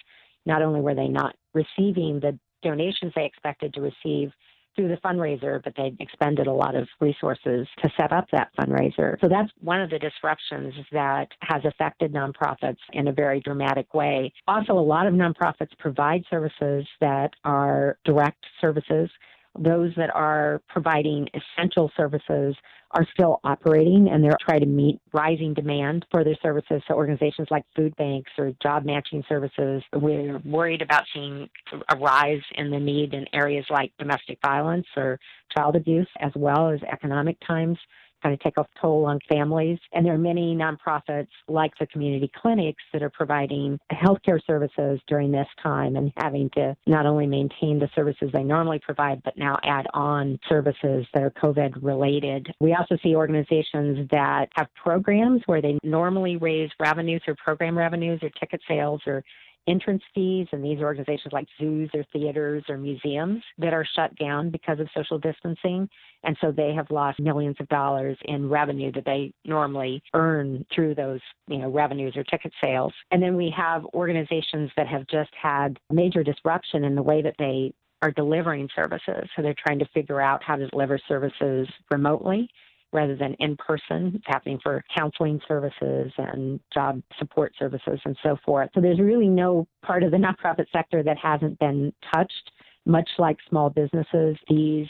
not 0.47 0.63
only 0.63 0.81
were 0.81 0.95
they 0.95 1.09
not 1.09 1.35
receiving 1.55 2.21
the 2.21 2.39
donations 2.63 3.13
they 3.15 3.25
expected 3.25 3.75
to 3.75 3.81
receive, 3.81 4.33
through 4.75 4.89
the 4.89 4.97
fundraiser, 4.97 5.63
but 5.63 5.75
they 5.77 5.95
expended 6.01 6.47
a 6.47 6.53
lot 6.53 6.75
of 6.75 6.89
resources 7.01 7.67
to 7.83 7.91
set 7.97 8.13
up 8.13 8.27
that 8.33 8.51
fundraiser. 8.59 9.21
So 9.21 9.29
that's 9.29 9.51
one 9.61 9.81
of 9.81 9.91
the 9.91 9.99
disruptions 9.99 10.75
that 10.93 11.29
has 11.41 11.65
affected 11.65 12.13
nonprofits 12.13 12.79
in 12.93 13.09
a 13.09 13.13
very 13.13 13.41
dramatic 13.41 13.95
way. 13.95 14.33
Also, 14.49 14.73
a 14.73 14.81
lot 14.81 15.07
of 15.07 15.15
nonprofits 15.15 15.77
provide 15.79 16.25
services 16.31 16.87
that 17.01 17.31
are 17.45 17.99
direct 18.05 18.45
services 18.61 19.11
those 19.59 19.93
that 19.97 20.11
are 20.15 20.61
providing 20.69 21.29
essential 21.35 21.91
services 21.97 22.57
are 22.95 23.07
still 23.13 23.41
operating 23.45 24.09
and 24.11 24.23
they're 24.23 24.37
trying 24.41 24.61
to 24.61 24.67
meet 24.67 25.01
rising 25.13 25.53
demand 25.53 26.07
for 26.11 26.23
their 26.23 26.37
services. 26.43 26.81
So 26.87 26.95
organizations 26.95 27.49
like 27.51 27.65
food 27.75 27.95
banks 27.97 28.31
or 28.39 28.53
job 28.63 28.85
matching 28.85 29.25
services, 29.29 29.83
we're 29.95 30.39
worried 30.45 30.81
about 30.81 31.03
seeing 31.13 31.49
a 31.91 31.97
rise 31.97 32.43
in 32.57 32.71
the 32.71 32.79
need 32.79 33.13
in 33.13 33.27
areas 33.33 33.67
like 33.69 33.93
domestic 33.99 34.39
violence 34.45 34.87
or 34.97 35.19
child 35.57 35.77
abuse 35.77 36.09
as 36.21 36.31
well 36.37 36.71
as 36.71 36.81
economic 36.91 37.37
times 37.47 37.79
kind 38.25 38.33
of 38.33 38.41
take 38.41 38.57
a 38.57 38.67
toll 38.81 39.05
on 39.05 39.19
families. 39.29 39.79
And 39.93 40.05
there 40.05 40.15
are 40.15 40.19
many 40.19 40.57
nonprofits 40.57 41.29
like 41.47 41.73
the 41.79 41.87
community 41.87 42.31
clinics 42.41 42.83
that 42.93 43.03
are 43.03 43.11
providing 43.11 43.79
healthcare 43.93 44.41
services 44.47 45.01
during 45.07 45.31
this 45.31 45.47
time 45.63 45.97
and 45.97 46.11
having 46.17 46.49
to 46.55 46.75
not 46.87 47.07
only 47.07 47.27
maintain 47.27 47.79
the 47.79 47.89
services 47.95 48.31
they 48.33 48.43
normally 48.43 48.81
provide, 48.81 49.23
but 49.23 49.37
now 49.37 49.59
add 49.65 49.87
on 49.93 50.39
services 50.49 51.07
that 51.13 51.23
are 51.23 51.31
COVID 51.31 51.83
related. 51.83 52.47
We 52.61 52.75
also 52.75 52.97
see 53.03 53.15
organizations 53.15 54.09
that 54.11 54.49
have 54.55 54.69
programs 54.75 55.43
where 55.47 55.61
they 55.61 55.79
normally 55.83 56.37
raise 56.37 56.71
revenue 56.81 57.19
through 57.25 57.37
program 57.37 57.77
revenues 57.77 58.21
or 58.23 58.31
ticket 58.31 58.61
sales 58.67 59.03
or 59.07 59.23
entrance 59.67 60.03
fees 60.15 60.47
in 60.53 60.63
these 60.63 60.81
organizations 60.81 61.33
like 61.33 61.47
zoos 61.59 61.91
or 61.95 62.05
theaters 62.13 62.65
or 62.69 62.77
museums 62.77 63.43
that 63.59 63.73
are 63.73 63.87
shut 63.97 64.15
down 64.17 64.51
because 64.51 64.81
of 64.81 64.89
social 64.97 65.19
distancing. 65.19 65.89
And 66.23 66.37
so 66.41 66.53
they 66.53 66.73
have 66.75 66.91
lost 66.91 67.21
millions 67.21 67.57
of 67.61 67.69
dollars 67.69 68.17
in 68.25 68.49
revenue 68.49 68.93
that 68.93 69.05
they 69.05 69.33
normally 69.45 70.03
earn 70.15 70.65
through 70.75 70.95
those, 70.95 71.21
you 71.49 71.59
know, 71.59 71.71
revenues 71.71 72.17
or 72.17 72.25
ticket 72.25 72.53
sales. 72.63 72.93
And 73.11 73.23
then 73.23 73.37
we 73.37 73.53
have 73.57 73.85
organizations 73.95 74.71
that 74.77 74.87
have 74.87 75.07
just 75.07 75.31
had 75.41 75.79
major 75.91 76.23
disruption 76.23 76.85
in 76.85 76.95
the 76.95 77.03
way 77.03 77.23
that 77.23 77.37
they 77.39 77.73
are 78.03 78.11
delivering 78.11 78.69
services. 78.75 79.29
So 79.35 79.43
they're 79.43 79.55
trying 79.67 79.79
to 79.79 79.89
figure 79.95 80.21
out 80.21 80.43
how 80.43 80.57
to 80.57 80.67
deliver 80.69 80.99
services 81.09 81.69
remotely 81.91 82.49
rather 82.95 83.17
than 83.17 83.35
in 83.41 83.57
person. 83.57 84.13
It's 84.15 84.25
happening 84.27 84.59
for 84.63 84.83
counseling 84.97 85.41
services 85.47 86.13
and 86.17 86.61
job 86.73 87.03
support 87.19 87.53
services 87.59 88.01
and 88.05 88.17
so 88.23 88.39
forth. 88.47 88.71
So 88.75 88.81
there's 88.81 89.01
really 89.01 89.29
no 89.29 89.67
part 89.85 90.03
of 90.03 90.13
the 90.13 90.17
nonprofit 90.17 90.67
sector 90.73 91.03
that 91.03 91.19
hasn't 91.19 91.59
been 91.59 91.93
touched. 92.15 92.53
Much 92.87 93.09
like 93.19 93.37
small 93.49 93.69
businesses, 93.69 94.37
these 94.49 94.87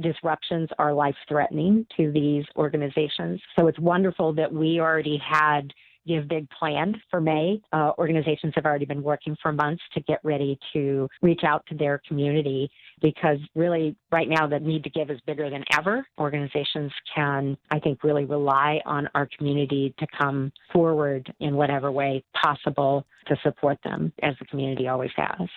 disruptions 0.00 0.68
are 0.78 0.92
life 0.92 1.14
threatening 1.28 1.86
to 1.96 2.12
these 2.12 2.44
organizations. 2.56 3.40
So 3.58 3.66
it's 3.66 3.78
wonderful 3.78 4.32
that 4.34 4.52
we 4.52 4.78
already 4.78 5.18
had 5.18 5.72
Give 6.06 6.28
Big 6.28 6.48
planned 6.50 6.96
for 7.10 7.20
May. 7.20 7.60
Uh, 7.72 7.92
organizations 7.98 8.52
have 8.54 8.64
already 8.64 8.84
been 8.84 9.02
working 9.02 9.36
for 9.42 9.52
months 9.52 9.82
to 9.94 10.00
get 10.00 10.20
ready 10.24 10.58
to 10.72 11.08
reach 11.22 11.42
out 11.44 11.64
to 11.66 11.74
their 11.76 12.00
community 12.06 12.70
because 13.00 13.38
really 13.54 13.96
right 14.10 14.28
now 14.28 14.46
the 14.46 14.58
need 14.58 14.84
to 14.84 14.90
give 14.90 15.10
is 15.10 15.20
bigger 15.26 15.50
than 15.50 15.64
ever. 15.72 16.06
Organizations 16.18 16.92
can, 17.14 17.56
I 17.70 17.78
think, 17.78 18.02
really 18.04 18.24
rely 18.24 18.80
on 18.86 19.08
our 19.14 19.28
community 19.36 19.94
to 19.98 20.06
come 20.18 20.52
forward 20.72 21.32
in 21.40 21.54
whatever 21.54 21.92
way 21.92 22.24
possible 22.40 23.06
to 23.26 23.36
support 23.42 23.78
them 23.84 24.12
as 24.22 24.34
the 24.38 24.46
community 24.46 24.88
always 24.88 25.10
has. 25.16 25.48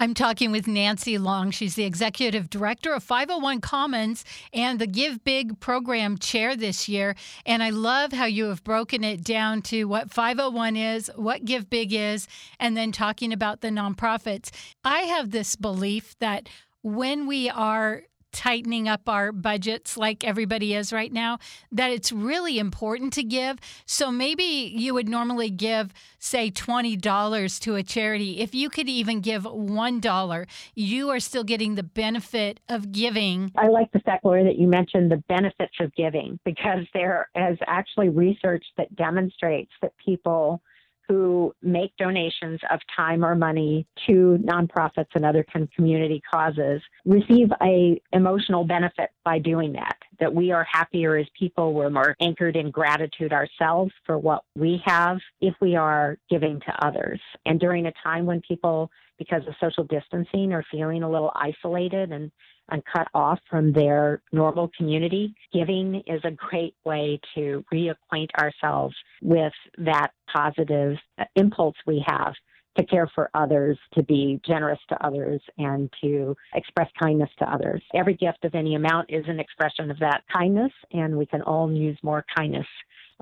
I'm 0.00 0.14
talking 0.14 0.50
with 0.50 0.66
Nancy 0.66 1.16
Long. 1.16 1.50
She's 1.52 1.76
the 1.76 1.84
executive 1.84 2.50
director 2.50 2.92
of 2.92 3.04
501 3.04 3.60
Commons 3.60 4.24
and 4.52 4.78
the 4.78 4.86
Give 4.86 5.22
Big 5.22 5.60
program 5.60 6.18
chair 6.18 6.56
this 6.56 6.88
year. 6.88 7.14
And 7.46 7.62
I 7.62 7.70
love 7.70 8.12
how 8.12 8.24
you 8.24 8.46
have 8.46 8.64
broken 8.64 9.04
it 9.04 9.22
down 9.22 9.62
to 9.62 9.84
what 9.84 10.10
501 10.10 10.76
is, 10.76 11.10
what 11.14 11.44
Give 11.44 11.70
Big 11.70 11.92
is, 11.92 12.26
and 12.58 12.76
then 12.76 12.90
talking 12.90 13.32
about 13.32 13.60
the 13.60 13.68
nonprofits. 13.68 14.50
I 14.84 15.02
have 15.02 15.30
this 15.30 15.54
belief 15.54 16.18
that 16.18 16.48
when 16.82 17.26
we 17.28 17.48
are 17.48 18.02
tightening 18.32 18.88
up 18.88 19.08
our 19.08 19.30
budgets 19.30 19.96
like 19.96 20.24
everybody 20.24 20.74
is 20.74 20.92
right 20.92 21.12
now, 21.12 21.38
that 21.70 21.90
it's 21.90 22.10
really 22.10 22.58
important 22.58 23.12
to 23.12 23.22
give. 23.22 23.58
So 23.86 24.10
maybe 24.10 24.42
you 24.42 24.94
would 24.94 25.08
normally 25.08 25.50
give, 25.50 25.92
say, 26.18 26.50
$20 26.50 27.60
to 27.60 27.74
a 27.76 27.82
charity. 27.82 28.40
If 28.40 28.54
you 28.54 28.70
could 28.70 28.88
even 28.88 29.20
give 29.20 29.44
$1, 29.44 30.46
you 30.74 31.10
are 31.10 31.20
still 31.20 31.44
getting 31.44 31.74
the 31.74 31.82
benefit 31.82 32.60
of 32.68 32.92
giving. 32.92 33.52
I 33.56 33.68
like 33.68 33.92
the 33.92 34.00
fact, 34.00 34.24
Lori, 34.24 34.44
that 34.44 34.58
you 34.58 34.66
mentioned 34.66 35.10
the 35.10 35.22
benefits 35.28 35.74
of 35.80 35.94
giving 35.94 36.38
because 36.44 36.86
there 36.94 37.28
is 37.36 37.58
actually 37.66 38.08
research 38.08 38.64
that 38.76 38.94
demonstrates 38.96 39.72
that 39.82 39.92
people 40.04 40.62
who 41.08 41.54
make 41.62 41.96
donations 41.96 42.60
of 42.70 42.80
time 42.96 43.24
or 43.24 43.34
money 43.34 43.86
to 44.06 44.38
nonprofits 44.42 45.08
and 45.14 45.24
other 45.24 45.44
community 45.74 46.22
causes 46.32 46.80
receive 47.04 47.48
a 47.62 48.00
emotional 48.12 48.64
benefit 48.64 49.10
by 49.24 49.38
doing 49.38 49.72
that 49.72 49.96
that 50.22 50.32
we 50.32 50.52
are 50.52 50.64
happier 50.70 51.16
as 51.16 51.26
people 51.36 51.74
we're 51.74 51.90
more 51.90 52.14
anchored 52.20 52.54
in 52.54 52.70
gratitude 52.70 53.32
ourselves 53.32 53.90
for 54.06 54.16
what 54.16 54.44
we 54.56 54.80
have 54.84 55.18
if 55.40 55.52
we 55.60 55.74
are 55.74 56.16
giving 56.30 56.60
to 56.60 56.86
others 56.86 57.18
and 57.44 57.58
during 57.58 57.86
a 57.86 57.92
time 58.04 58.24
when 58.24 58.40
people 58.46 58.88
because 59.18 59.42
of 59.48 59.54
social 59.60 59.82
distancing 59.82 60.52
are 60.52 60.64
feeling 60.70 61.02
a 61.02 61.10
little 61.10 61.32
isolated 61.34 62.12
and 62.12 62.30
and 62.68 62.84
cut 62.84 63.08
off 63.12 63.40
from 63.50 63.72
their 63.72 64.22
normal 64.30 64.70
community. 64.76 65.34
Giving 65.52 66.00
is 66.06 66.20
a 66.24 66.30
great 66.30 66.76
way 66.84 67.20
to 67.34 67.64
reacquaint 67.74 68.28
ourselves 68.38 68.94
with 69.20 69.52
that 69.78 70.12
positive 70.32 70.96
impulse 71.34 71.74
we 71.84 72.04
have 72.06 72.32
to 72.76 72.84
care 72.84 73.10
for 73.14 73.30
others, 73.34 73.78
to 73.94 74.02
be 74.02 74.40
generous 74.46 74.78
to 74.88 75.06
others, 75.06 75.40
and 75.58 75.92
to 76.02 76.34
express 76.54 76.88
kindness 77.00 77.30
to 77.38 77.50
others. 77.50 77.82
Every 77.94 78.14
gift 78.14 78.44
of 78.44 78.54
any 78.54 78.74
amount 78.74 79.10
is 79.10 79.24
an 79.28 79.38
expression 79.40 79.90
of 79.90 79.98
that 79.98 80.22
kindness, 80.32 80.72
and 80.92 81.16
we 81.16 81.26
can 81.26 81.42
all 81.42 81.70
use 81.72 81.98
more 82.02 82.24
kindness 82.36 82.66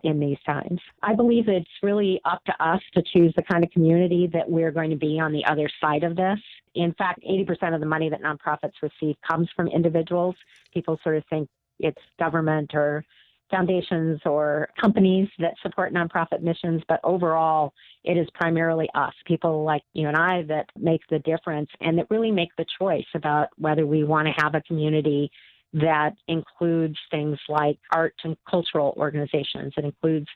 in 0.03 0.19
these 0.19 0.39
times. 0.47 0.81
I 1.03 1.15
believe 1.15 1.49
it's 1.49 1.69
really 1.83 2.21
up 2.25 2.43
to 2.45 2.65
us 2.65 2.81
to 2.95 3.03
choose 3.13 3.33
the 3.37 3.43
kind 3.43 3.65
of 3.65 3.71
community 3.71 4.29
that 4.33 4.49
we're 4.49 4.71
going 4.71 4.91
to 4.91 4.97
be 4.97 5.19
on 5.21 5.33
the 5.33 5.45
other 5.45 5.69
side 5.81 6.05
of 6.05 6.17
this. 6.17 6.39
In 6.75 6.95
fact, 6.95 7.21
80% 7.29 7.75
of 7.75 7.81
the 7.81 7.87
money 7.87 8.09
that 8.09 8.23
nonprofits 8.23 8.73
receive 8.83 9.17
comes 9.29 9.49
from 9.55 9.69
individuals. 9.69 10.37
People 10.73 10.99
sort 11.03 11.17
of 11.17 11.25
think 11.29 11.49
it's 11.79 12.01
government 12.19 12.71
or 12.75 13.05
foundations 13.51 14.21
or 14.25 14.69
companies 14.81 15.29
that 15.39 15.55
support 15.63 15.93
nonprofit 15.93 16.43
missions, 16.43 16.83
but 16.89 17.01
overall, 17.05 17.73
it 18.05 18.17
is 18.17 18.29
primarily 18.35 18.89
us, 18.95 19.13
people 19.27 19.65
like 19.65 19.83
you 19.93 20.09
and 20.09 20.17
I, 20.17 20.43
that 20.43 20.67
make 20.77 21.03
the 21.11 21.19
difference 21.21 21.71
and 21.81 21.99
that 21.99 22.11
really 22.11 22.31
make 22.31 22.51
the 22.57 22.67
choice 22.79 23.07
about 23.15 23.49
whether 23.59 23.87
we 23.87 24.05
want 24.05 24.29
to 24.29 24.43
have 24.43 24.55
a 24.55 24.63
community 24.63 25.31
that 25.73 26.15
includes 26.29 26.97
things 27.11 27.39
like 27.49 27.79
art 27.93 28.15
and 28.25 28.37
cultural 28.49 28.95
organizations. 28.97 29.73
It 29.77 29.85
includes 29.85 30.27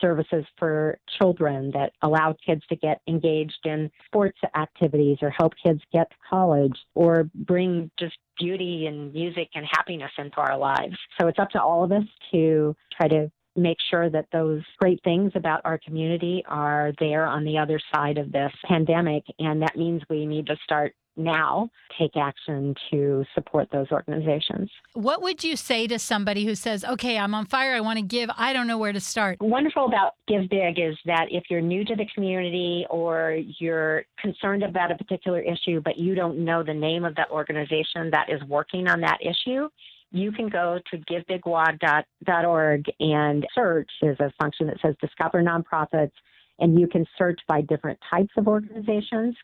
services 0.00 0.44
for 0.58 0.98
children 1.18 1.70
that 1.72 1.92
allow 2.02 2.34
kids 2.44 2.62
to 2.68 2.76
get 2.76 3.00
engaged 3.08 3.64
in 3.64 3.90
sports 4.06 4.38
activities 4.56 5.18
or 5.22 5.30
help 5.30 5.52
kids 5.64 5.80
get 5.92 6.10
to 6.10 6.16
college 6.28 6.78
or 6.94 7.30
bring 7.34 7.90
just 7.98 8.16
beauty 8.38 8.86
and 8.86 9.12
music 9.12 9.48
and 9.54 9.66
happiness 9.70 10.10
into 10.18 10.36
our 10.38 10.56
lives. 10.56 10.96
So 11.20 11.28
it's 11.28 11.38
up 11.38 11.50
to 11.50 11.62
all 11.62 11.84
of 11.84 11.92
us 11.92 12.04
to 12.32 12.74
try 12.96 13.08
to 13.08 13.30
make 13.56 13.78
sure 13.90 14.08
that 14.08 14.26
those 14.32 14.62
great 14.78 15.00
things 15.04 15.32
about 15.34 15.60
our 15.64 15.78
community 15.78 16.42
are 16.46 16.92
there 16.98 17.26
on 17.26 17.44
the 17.44 17.58
other 17.58 17.80
side 17.94 18.16
of 18.18 18.32
this 18.32 18.52
pandemic. 18.66 19.24
And 19.38 19.60
that 19.62 19.76
means 19.76 20.02
we 20.08 20.24
need 20.24 20.46
to 20.46 20.56
start 20.62 20.94
now 21.20 21.70
take 21.98 22.16
action 22.16 22.74
to 22.90 23.24
support 23.34 23.68
those 23.70 23.86
organizations. 23.92 24.70
What 24.94 25.22
would 25.22 25.44
you 25.44 25.56
say 25.56 25.86
to 25.86 25.98
somebody 25.98 26.44
who 26.44 26.54
says, 26.54 26.84
okay, 26.84 27.18
I'm 27.18 27.34
on 27.34 27.46
fire, 27.46 27.74
I 27.74 27.80
want 27.80 27.98
to 27.98 28.04
give, 28.04 28.30
I 28.36 28.52
don't 28.52 28.66
know 28.66 28.78
where 28.78 28.92
to 28.92 29.00
start? 29.00 29.40
Wonderful 29.40 29.86
about 29.86 30.14
Give 30.26 30.48
Big 30.48 30.78
is 30.78 30.96
that 31.06 31.26
if 31.30 31.44
you're 31.50 31.60
new 31.60 31.84
to 31.84 31.94
the 31.94 32.06
community 32.14 32.86
or 32.90 33.38
you're 33.58 34.04
concerned 34.20 34.62
about 34.62 34.90
a 34.90 34.96
particular 34.96 35.40
issue, 35.40 35.80
but 35.84 35.98
you 35.98 36.14
don't 36.14 36.44
know 36.44 36.62
the 36.62 36.74
name 36.74 37.04
of 37.04 37.14
that 37.16 37.30
organization 37.30 38.10
that 38.10 38.28
is 38.28 38.42
working 38.48 38.88
on 38.88 39.00
that 39.02 39.18
issue, 39.20 39.68
you 40.12 40.32
can 40.32 40.48
go 40.48 40.78
to 40.90 40.98
givebigwa.org 40.98 42.84
and 42.98 43.46
search. 43.54 43.90
There's 44.00 44.20
a 44.20 44.32
function 44.40 44.66
that 44.66 44.78
says 44.82 44.96
Discover 45.00 45.42
Nonprofits, 45.42 46.12
and 46.58 46.78
you 46.78 46.88
can 46.88 47.06
search 47.16 47.40
by 47.48 47.60
different 47.62 47.98
types 48.10 48.32
of 48.36 48.48
organizations 48.48 49.36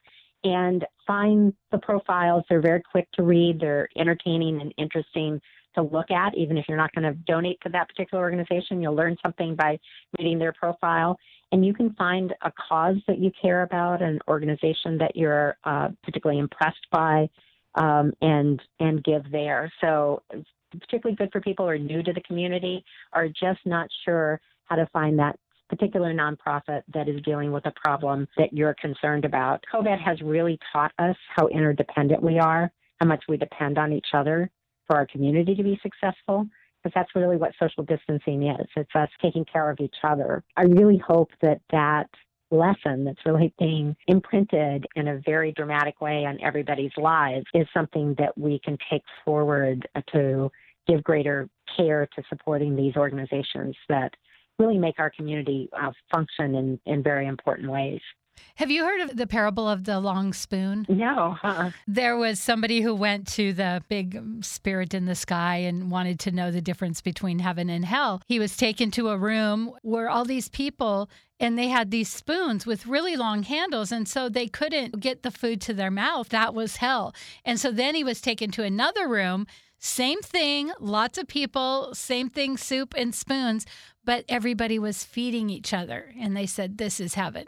and 0.47 0.87
find 1.07 1.53
the 1.73 1.79
profiles. 1.79 2.45
They're 2.49 2.61
very 2.61 2.81
quick 2.81 3.11
to 3.15 3.25
read, 3.25 3.61
they're 3.61 3.89
entertaining 3.97 4.61
and 4.61 4.73
interesting 4.79 5.41
to 5.75 5.83
look 5.83 6.11
at. 6.11 6.37
Even 6.37 6.57
if 6.57 6.67
you're 6.69 6.79
not 6.79 6.93
going 6.95 7.13
to 7.13 7.19
donate 7.27 7.59
to 7.63 7.69
that 7.71 7.89
particular 7.89 8.23
organization, 8.23 8.81
you'll 8.81 8.95
learn 8.95 9.17
something 9.23 9.57
by 9.57 9.79
reading 10.17 10.39
their 10.39 10.53
profile. 10.53 11.19
And 11.51 11.67
you 11.67 11.75
can 11.75 11.93
find 11.95 12.33
a 12.43 12.53
cause 12.69 12.97
that 13.09 13.19
you 13.19 13.33
care 13.41 13.63
about, 13.63 14.03
an 14.03 14.21
organization 14.29 14.99
that 14.99 15.17
you're 15.17 15.57
uh, 15.65 15.89
particularly 16.05 16.41
impressed 16.41 16.87
by, 16.93 17.29
um, 17.75 18.13
and 18.23 18.63
and 18.81 19.05
give 19.05 19.31
there. 19.31 19.71
So 19.81 20.23
it's 20.31 20.49
particularly 20.73 21.17
good 21.17 21.31
for 21.33 21.41
people 21.41 21.67
who 21.67 21.71
are 21.71 21.79
new 21.79 22.03
to 22.03 22.13
the 22.13 22.23
community, 22.23 22.85
are 23.13 23.29
just 23.29 23.61
not 23.65 23.89
sure 24.05 24.41
how 24.65 24.77
to 24.77 24.87
find 24.93 25.19
that 25.19 25.39
particular 25.69 26.13
nonprofit 26.13 26.83
that 26.95 27.09
is 27.09 27.21
dealing 27.23 27.53
with 27.53 27.67
a 27.67 27.73
problem 27.85 28.27
that 28.37 28.53
you're 28.53 28.75
concerned 28.75 29.25
about. 29.25 29.65
COVID 29.73 30.01
has 30.01 30.21
really 30.23 30.59
taught 30.73 30.93
us 30.99 31.17
how 31.35 31.49
interdependent 31.49 32.23
we 32.23 32.39
are, 32.39 32.71
how 33.01 33.07
much 33.07 33.25
we 33.29 33.37
depend 33.37 33.79
on 33.79 33.93
each 33.93 34.09
other 34.15 34.51
for 34.87 34.97
our 34.97 35.07
community 35.07 35.55
to 35.55 35.63
be 35.63 35.79
successful. 35.83 36.47
Because 36.83 36.95
that's 36.95 37.17
really 37.17 37.37
what 37.37 37.53
social 37.61 37.83
distancing 37.83 38.45
is. 38.45 38.67
It's 38.77 38.95
us 38.95 39.09
taking 39.21 39.45
care 39.45 39.71
of 39.71 39.81
each 39.81 39.97
other. 40.05 40.45
I 40.57 40.63
really 40.63 40.99
hope 41.05 41.31
that 41.43 41.61
that 41.73 42.09
lesson 42.53 43.05
that's 43.05 43.27
really 43.27 43.53
being 43.59 43.97
imprinted 44.07 44.87
in 44.95 45.09
a 45.09 45.21
very 45.27 45.51
dramatic 45.53 46.01
way 46.01 46.25
on 46.27 46.39
everybody's 46.41 46.97
lives 46.97 47.47
is 47.55 47.67
something 47.75 48.15
that 48.19 48.37
we 48.39 48.61
can 48.61 48.79
take 48.89 49.03
forward 49.25 49.89
to 50.13 50.51
give 50.87 51.03
greater 51.03 51.49
care 51.77 52.09
to 52.15 52.23
supporting 52.29 52.77
these 52.77 52.95
organizations 52.97 53.75
that 53.89 54.15
really 54.59 54.79
make 54.79 54.99
our 54.99 55.11
community 55.11 55.69
uh, 55.79 55.93
function 56.13 56.55
in, 56.55 56.81
in 56.87 57.03
very 57.03 57.27
important 57.27 57.71
ways. 57.71 58.01
Have 58.57 58.71
you 58.71 58.85
heard 58.85 59.01
of 59.01 59.17
the 59.17 59.27
parable 59.27 59.69
of 59.69 59.85
the 59.85 60.01
long 60.01 60.33
spoon? 60.33 60.87
No. 60.89 61.37
Uh-uh. 61.43 61.71
There 61.87 62.17
was 62.17 62.39
somebody 62.39 62.81
who 62.81 62.95
went 62.95 63.27
to 63.29 63.53
the 63.53 63.83
big 63.89 64.45
spirit 64.45 64.95
in 64.95 65.07
the 65.07 65.15
sky 65.15 65.57
and 65.57 65.91
wanted 65.91 66.19
to 66.21 66.31
know 66.31 66.51
the 66.51 66.61
difference 66.61 67.01
between 67.01 67.39
heaven 67.39 67.69
and 67.69 67.85
hell. 67.85 68.23
He 68.27 68.39
was 68.39 68.57
taken 68.57 68.91
to 68.93 69.09
a 69.09 69.19
room 69.19 69.73
where 69.83 70.09
all 70.09 70.25
these 70.25 70.49
people 70.49 71.11
and 71.39 71.59
they 71.59 71.69
had 71.69 71.91
these 71.91 72.11
spoons 72.11 72.65
with 72.65 72.87
really 72.87 73.15
long 73.15 73.43
handles 73.43 73.93
and 73.93 74.09
so 74.09 74.29
they 74.29 74.49
couldn't 74.49 75.01
get 75.01 75.23
the 75.23 75.31
food 75.31 75.61
to 75.63 75.75
their 75.75 75.91
mouth. 75.91 76.31
That 76.31 76.55
was 76.55 76.77
hell. 76.77 77.15
And 77.45 77.61
so 77.61 77.71
then 77.71 77.95
he 77.95 78.05
was 78.05 78.23
taken 78.23 78.51
to 78.53 78.63
another 78.63 79.07
room 79.07 79.47
same 79.79 80.21
thing, 80.21 80.73
lots 80.81 81.19
of 81.19 81.29
people, 81.29 81.95
same 81.95 82.29
thing, 82.29 82.57
soup 82.57 82.95
and 82.97 83.15
spoons, 83.15 83.67
but 84.05 84.25
everybody 84.29 84.79
was 84.79 85.05
feeding 85.05 85.51
each 85.51 85.75
other. 85.75 86.15
And 86.19 86.37
they 86.37 86.47
said, 86.47 86.79
This 86.79 87.01
is 87.01 87.15
heaven. 87.15 87.47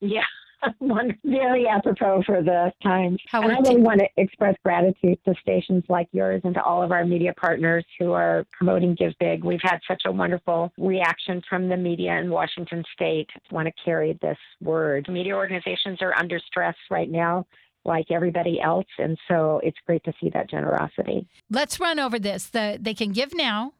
Yeah. 0.00 0.24
One 0.78 1.16
very 1.24 1.68
apropos 1.68 2.22
for 2.26 2.42
the 2.42 2.72
times. 2.82 3.20
How 3.28 3.42
and 3.42 3.52
I 3.52 3.58
really 3.58 3.76
t- 3.76 3.80
want 3.80 4.00
to 4.00 4.08
express 4.16 4.56
gratitude 4.64 5.18
to 5.24 5.34
stations 5.40 5.84
like 5.88 6.08
yours 6.12 6.40
and 6.44 6.54
to 6.54 6.62
all 6.62 6.82
of 6.82 6.90
our 6.90 7.04
media 7.04 7.32
partners 7.34 7.84
who 7.98 8.12
are 8.12 8.44
promoting 8.52 8.94
Give 8.94 9.12
Big. 9.20 9.44
We've 9.44 9.60
had 9.62 9.78
such 9.86 10.02
a 10.06 10.12
wonderful 10.12 10.72
reaction 10.78 11.42
from 11.48 11.68
the 11.68 11.76
media 11.76 12.16
in 12.16 12.30
Washington 12.30 12.82
State. 12.92 13.28
want 13.52 13.66
to 13.66 13.72
carry 13.84 14.18
this 14.20 14.38
word. 14.60 15.06
Media 15.08 15.34
organizations 15.36 15.98
are 16.00 16.14
under 16.14 16.40
stress 16.46 16.74
right 16.90 17.10
now, 17.10 17.46
like 17.88 18.10
everybody 18.10 18.60
else, 18.60 18.86
and 18.98 19.18
so 19.26 19.60
it's 19.64 19.78
great 19.86 20.04
to 20.04 20.12
see 20.20 20.30
that 20.30 20.48
generosity. 20.48 21.26
Let's 21.50 21.80
run 21.80 21.98
over 21.98 22.18
this. 22.18 22.46
The, 22.46 22.78
they 22.80 22.94
can 22.94 23.12
give 23.12 23.34
now. 23.34 23.72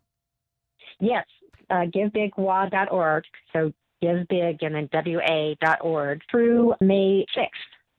Yes, 0.99 1.27
uh, 1.71 1.85
givebigwa.org. 1.95 3.25
So 3.53 3.73
give 4.01 4.27
big 4.29 4.63
and 4.63 4.75
then 4.75 4.89
wa.org 4.93 6.21
through 6.31 6.75
May 6.81 7.25
6th. 7.37 7.47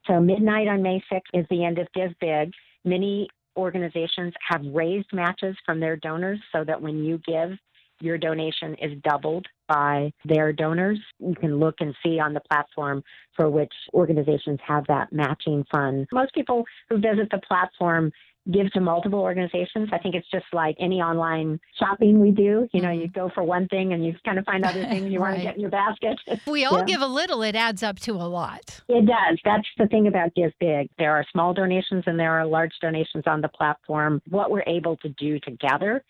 So 0.08 0.20
midnight 0.20 0.68
on 0.68 0.82
May 0.82 1.02
6th 1.12 1.22
is 1.34 1.46
the 1.50 1.64
end 1.64 1.78
of 1.78 1.88
Give 1.94 2.12
Big. 2.20 2.52
Many 2.84 3.30
organizations 3.56 4.34
have 4.50 4.62
raised 4.74 5.12
matches 5.14 5.56
from 5.66 5.80
their 5.80 5.98
donors 5.98 6.40
so 6.52 6.64
that 6.64 6.82
when 6.82 7.04
you 7.04 7.20
give, 7.28 7.52
your 8.02 8.18
donation 8.18 8.76
is 8.76 8.98
doubled 9.04 9.48
by 9.68 10.12
their 10.26 10.52
donors. 10.52 11.00
You 11.20 11.36
can 11.36 11.60
look 11.60 11.76
and 11.80 11.96
see 12.04 12.20
on 12.20 12.34
the 12.34 12.42
platform 12.42 13.04
for 13.36 13.50
which 13.50 13.74
organizations 13.94 14.60
have 14.66 14.86
that 14.88 15.12
matching 15.12 15.66
fund. 15.72 16.08
Most 16.12 16.34
people 16.34 16.64
who 16.90 16.98
visit 16.98 17.30
the 17.32 17.40
platform 17.48 18.12
give 18.52 18.72
to 18.72 18.80
multiple 18.80 19.20
organizations. 19.20 19.90
I 19.92 19.98
think 20.00 20.16
it's 20.16 20.30
just 20.32 20.46
like 20.54 20.76
any 20.80 21.02
online 21.02 21.60
shopping 21.78 22.20
we 22.20 22.32
do. 22.32 22.68
You 22.74 22.82
know, 22.82 22.92
you 22.92 23.04
mm-hmm. 23.04 23.20
go 23.20 23.30
for 23.34 23.44
one 23.44 23.68
thing 23.68 23.94
and 23.94 24.06
you 24.06 24.16
kind 24.26 24.40
of 24.40 24.46
find 24.46 24.66
other 24.66 24.84
things 24.86 25.12
you 25.12 25.20
want 25.20 25.36
to 25.38 25.42
get 25.42 25.56
in 25.56 25.62
your 25.62 25.70
basket. 25.70 26.20
We 26.48 26.66
all 26.66 26.80
Yeah. 26.80 26.86
give 26.86 27.02
a 27.02 27.08
little, 27.08 27.44
it 27.44 27.56
adds 27.56 27.84
up 27.84 28.00
to 28.00 28.14
a 28.14 28.28
lot. 28.28 28.82
It 28.88 29.06
does. 29.06 29.40
That's 29.44 29.68
the 29.78 29.88
thing 29.88 30.08
about 30.08 30.34
Give 30.36 30.52
Big. 30.60 30.90
There 30.98 31.14
are 31.14 31.26
small 31.32 31.54
donations 31.54 32.04
and 32.08 32.20
there 32.20 32.40
are 32.40 32.46
large 32.46 32.74
donations 32.82 33.26
on 33.28 33.42
the 33.42 33.50
platform. 33.50 34.22
What 34.30 34.52
we're 34.52 34.64
able 34.68 34.98
to 34.98 35.10
do 35.10 35.40
together 35.40 36.04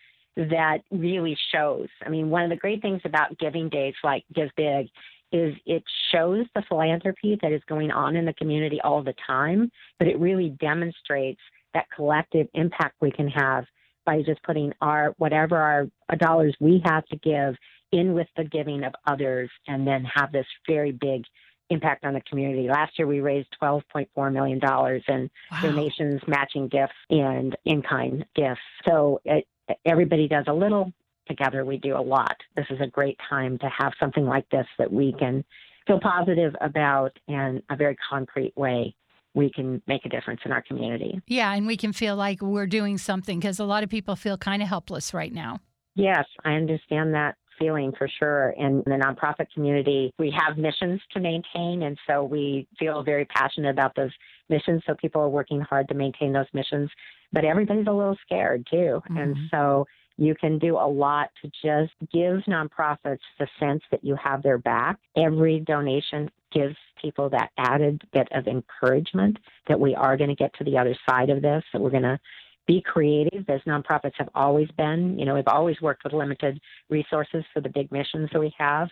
that 0.49 0.80
really 0.91 1.38
shows. 1.54 1.88
I 2.06 2.10
mean, 2.10 2.30
one 2.30 2.43
of 2.43 2.49
the 2.49 2.56
great 2.56 2.82
things 2.82 3.02
about 3.06 3.38
giving 3.38 3.69
days 3.69 3.93
like 4.04 4.23
Give 4.34 4.49
Big 4.56 4.88
is 5.32 5.54
it 5.65 5.84
shows 6.12 6.45
the 6.56 6.63
philanthropy 6.67 7.38
that 7.41 7.52
is 7.52 7.62
going 7.67 7.91
on 7.91 8.15
in 8.15 8.25
the 8.25 8.34
community 8.34 8.80
all 8.84 9.04
the 9.04 9.13
time, 9.28 9.71
but 9.99 10.08
it 10.08 10.17
really 10.19 10.49
demonstrates 10.60 11.41
that 11.73 11.86
collective 11.95 12.47
impact 12.56 12.95
we 12.99 13.12
can 13.12 13.28
have 13.28 13.65
by 14.06 14.21
just 14.23 14.41
putting 14.43 14.73
our 14.82 15.13
whatever 15.17 15.58
our 15.58 15.88
uh, 16.12 16.15
dollars 16.15 16.56
we 16.60 16.82
have 16.84 17.06
to 17.08 17.17
give 17.17 17.56
in 17.91 18.13
with 18.13 18.28
the 18.38 18.43
giving 18.43 18.84
of 18.84 18.93
others 19.06 19.49
and 19.67 19.86
then 19.86 20.04
have 20.04 20.32
this 20.32 20.47
very 20.67 20.91
big 20.91 21.23
impact 21.69 22.04
on 22.04 22.13
the 22.13 22.21
community. 22.21 22.67
Last 22.67 22.97
year 22.97 23.08
we 23.08 23.19
raised 23.19 23.49
$12.4 23.62 24.34
million 24.34 24.60
in 25.08 25.30
Wow. 25.52 25.62
donations, 25.62 26.21
matching 26.28 26.67
gifts, 26.67 26.93
and 27.12 27.56
in 27.65 27.84
kind 27.84 28.25
gifts. 28.36 28.62
So 28.88 29.21
it, 29.25 29.45
everybody 29.86 30.28
does 30.28 30.46
a 30.48 30.54
little. 30.54 30.92
Together 31.28 31.64
we 31.64 31.78
do 31.78 31.96
a 31.96 32.02
lot. 32.02 32.36
This 32.56 32.66
is 32.70 32.80
a 32.82 32.88
great 32.88 33.18
time 33.30 33.58
to 33.60 33.70
have 33.78 33.94
something 34.00 34.26
like 34.26 34.50
this 34.50 34.66
that 34.80 34.92
we 34.92 35.14
can 35.20 35.44
feel 35.86 36.00
positive 36.00 36.56
about 36.62 37.12
in 37.28 37.62
a 37.70 37.76
very 37.76 37.98
concrete 38.10 38.54
way. 38.56 38.96
We 39.36 39.52
can 39.52 39.82
make 39.88 40.06
a 40.06 40.10
difference 40.10 40.42
in 40.44 40.52
our 40.52 40.64
community. 40.64 41.22
Yeah, 41.28 41.54
and 41.54 41.68
we 41.68 41.78
can 41.78 41.94
feel 41.94 42.16
like 42.16 42.42
we're 42.42 42.66
doing 42.66 42.98
something 42.98 43.40
because 43.40 43.60
a 43.60 43.64
lot 43.64 43.84
of 43.84 43.90
people 43.90 44.16
feel 44.16 44.38
kind 44.38 44.64
of 44.64 44.68
helpless 44.68 45.14
right 45.14 45.32
now. 45.32 45.60
Yes, 45.96 46.26
I 46.46 46.54
understand 46.54 47.14
that 47.14 47.36
feeling 47.60 47.92
for 47.98 48.08
sure. 48.20 48.56
In 48.58 48.82
the 48.86 48.92
nonprofit 48.92 49.48
community, 49.54 50.14
we 50.18 50.34
have 50.36 50.58
missions 50.58 51.02
to 51.12 51.20
maintain, 51.20 51.84
and 51.84 51.98
so 52.08 52.24
we 52.24 52.68
feel 52.80 53.04
very 53.04 53.26
passionate 53.26 53.70
about 53.70 53.96
those 53.96 54.12
missions. 54.50 54.82
So 54.86 54.96
people 54.96 55.22
are 55.22 55.30
working 55.30 55.62
hard 55.62 55.88
to 55.90 55.94
maintain 55.94 56.34
those 56.34 56.48
missions, 56.54 56.90
but 57.32 57.46
everybody's 57.46 57.88
a 57.88 57.92
little 57.92 58.18
scared 58.26 58.68
too. 58.70 59.02
And 59.10 59.36
Mhm. 59.36 59.50
so 59.50 59.88
you 60.18 60.36
can 60.36 60.60
do 60.60 60.76
a 60.76 60.88
lot 60.88 61.30
to 61.42 61.50
just 61.64 61.94
give 62.12 62.42
nonprofits 62.46 63.22
the 63.38 63.48
sense 63.60 63.82
that 63.90 64.04
you 64.04 64.16
have 64.16 64.44
their 64.44 64.58
back. 64.58 64.98
Every 65.16 65.62
donation 65.62 66.30
gives 66.52 66.76
people 67.02 67.30
that 67.30 67.52
added 67.58 68.02
bit 68.12 68.28
of 68.32 68.48
encouragement 68.48 69.40
that 69.68 69.80
we 69.80 69.96
are 69.96 70.18
going 70.18 70.30
to 70.30 70.36
get 70.36 70.54
to 70.56 70.64
the 70.64 70.78
other 70.78 70.96
side 71.10 71.30
of 71.30 71.42
this, 71.42 71.64
that 71.72 71.82
we're 71.82 71.90
going 71.90 72.04
to 72.04 72.20
be 72.68 72.82
creative 72.82 73.50
as 73.50 73.62
nonprofits 73.62 74.16
have 74.16 74.30
always 74.36 74.70
been. 74.72 75.18
You 75.18 75.26
know, 75.26 75.36
we've 75.36 75.48
always 75.48 75.80
worked 75.82 76.04
with 76.04 76.14
limited 76.14 76.60
resources 76.90 77.44
for 77.54 77.62
the 77.62 77.70
big 77.70 77.92
missions 77.92 78.30
that 78.34 78.40
we 78.40 78.54
have. 78.58 78.90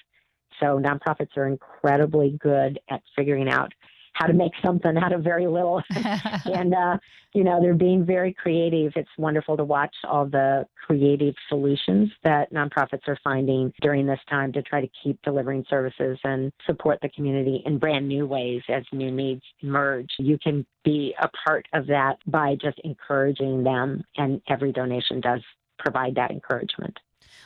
So 0.59 0.79
nonprofits 0.79 1.35
are 1.35 1.47
incredibly 1.47 2.37
good 2.39 2.79
at 2.89 3.01
figuring 3.15 3.49
out 3.49 3.73
how 4.17 4.25
to 4.25 4.33
make 4.33 4.51
something 4.63 4.97
out 4.97 5.13
of 5.13 5.23
very 5.23 5.47
little. 5.47 5.81
and, 6.45 6.73
uh, 6.73 6.97
you 7.33 7.43
know, 7.43 7.61
they're 7.61 7.75
being 7.75 8.05
very 8.05 8.33
creative. 8.33 8.93
It's 8.95 9.09
wonderful 9.17 9.57
to 9.57 9.63
watch 9.63 9.95
all 10.03 10.25
the 10.25 10.65
creative 10.85 11.35
solutions 11.49 12.09
that 12.23 12.51
nonprofits 12.51 13.07
are 13.07 13.19
finding 13.23 13.71
during 13.81 14.07
this 14.07 14.19
time 14.29 14.51
to 14.53 14.61
try 14.63 14.81
to 14.81 14.89
keep 15.03 15.21
delivering 15.21 15.65
services 15.69 16.17
and 16.23 16.51
support 16.65 16.99
the 17.01 17.09
community 17.09 17.61
in 17.65 17.77
brand 17.77 18.07
new 18.07 18.25
ways 18.25 18.61
as 18.69 18.83
new 18.91 19.11
needs 19.11 19.43
emerge. 19.61 20.09
You 20.17 20.39
can 20.41 20.65
be 20.83 21.13
a 21.21 21.29
part 21.45 21.67
of 21.73 21.85
that 21.87 22.17
by 22.25 22.55
just 22.59 22.79
encouraging 22.83 23.63
them, 23.63 24.03
and 24.15 24.41
every 24.49 24.71
donation 24.71 25.21
does 25.21 25.41
provide 25.77 26.15
that 26.15 26.31
encouragement. 26.31 26.97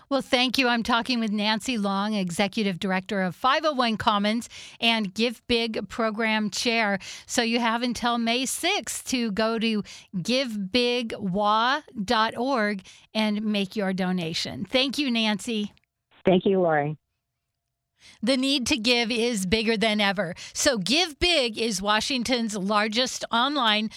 Well, 0.09 0.21
thank 0.21 0.57
you. 0.57 0.67
I'm 0.67 0.83
talking 0.83 1.19
with 1.19 1.31
Nancy 1.31 1.77
Long, 1.77 2.13
Executive 2.13 2.79
Director 2.79 3.21
of 3.21 3.35
501 3.35 3.97
Commons 3.97 4.49
and 4.79 5.13
Give 5.13 5.45
Big 5.47 5.89
Program 5.89 6.49
Chair. 6.49 6.99
So 7.25 7.41
you 7.41 7.59
have 7.59 7.83
until 7.83 8.17
May 8.17 8.43
6th 8.43 9.05
to 9.09 9.31
go 9.31 9.59
to 9.59 9.83
givebigwa.org 10.15 12.81
and 13.13 13.43
make 13.43 13.75
your 13.75 13.93
donation. 13.93 14.65
Thank 14.65 14.97
you, 14.97 15.11
Nancy. 15.11 15.73
Thank 16.25 16.45
you, 16.45 16.59
Lori. 16.59 16.97
The 18.21 18.37
need 18.37 18.67
to 18.67 18.77
give 18.77 19.11
is 19.11 19.45
bigger 19.45 19.77
than 19.77 20.01
ever. 20.01 20.35
So, 20.53 20.77
Give 20.77 21.17
Big 21.19 21.57
is 21.57 21.81
Washington's 21.81 22.55
largest 22.55 23.25
online 23.31 23.89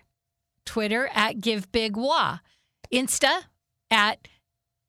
Twitter 0.66 1.10
at 1.14 1.42
Give 1.42 1.70
Big 1.72 1.98
Wa. 1.98 2.40
Insta 2.94 3.44
at 3.92 4.28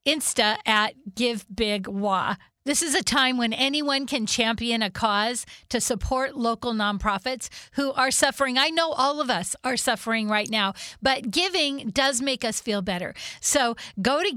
Insta 0.07 0.57
at 0.65 0.95
Give 1.15 1.45
Big 1.55 1.87
Wa. 1.87 2.37
This 2.69 2.83
is 2.83 2.95
a 2.95 3.03
time 3.03 3.39
when 3.39 3.55
anyone 3.55 4.07
can 4.07 4.27
champion 4.27 4.83
a 4.83 4.91
cause 4.91 5.47
to 5.71 5.81
support 5.81 6.37
local 6.37 6.75
nonprofits 6.75 7.49
who 7.73 7.93
are 7.93 8.11
suffering. 8.11 8.59
I 8.59 8.69
know 8.69 8.91
all 8.93 9.23
of 9.23 9.31
us 9.31 9.57
are 9.65 9.79
suffering 9.79 10.29
right 10.29 10.51
now, 10.51 10.75
but 11.01 11.31
giving 11.31 11.89
does 11.89 12.21
make 12.21 12.45
us 12.45 12.61
feel 12.61 12.83
better. 12.83 13.15
So 13.41 13.75
go 14.03 14.23
to 14.23 14.31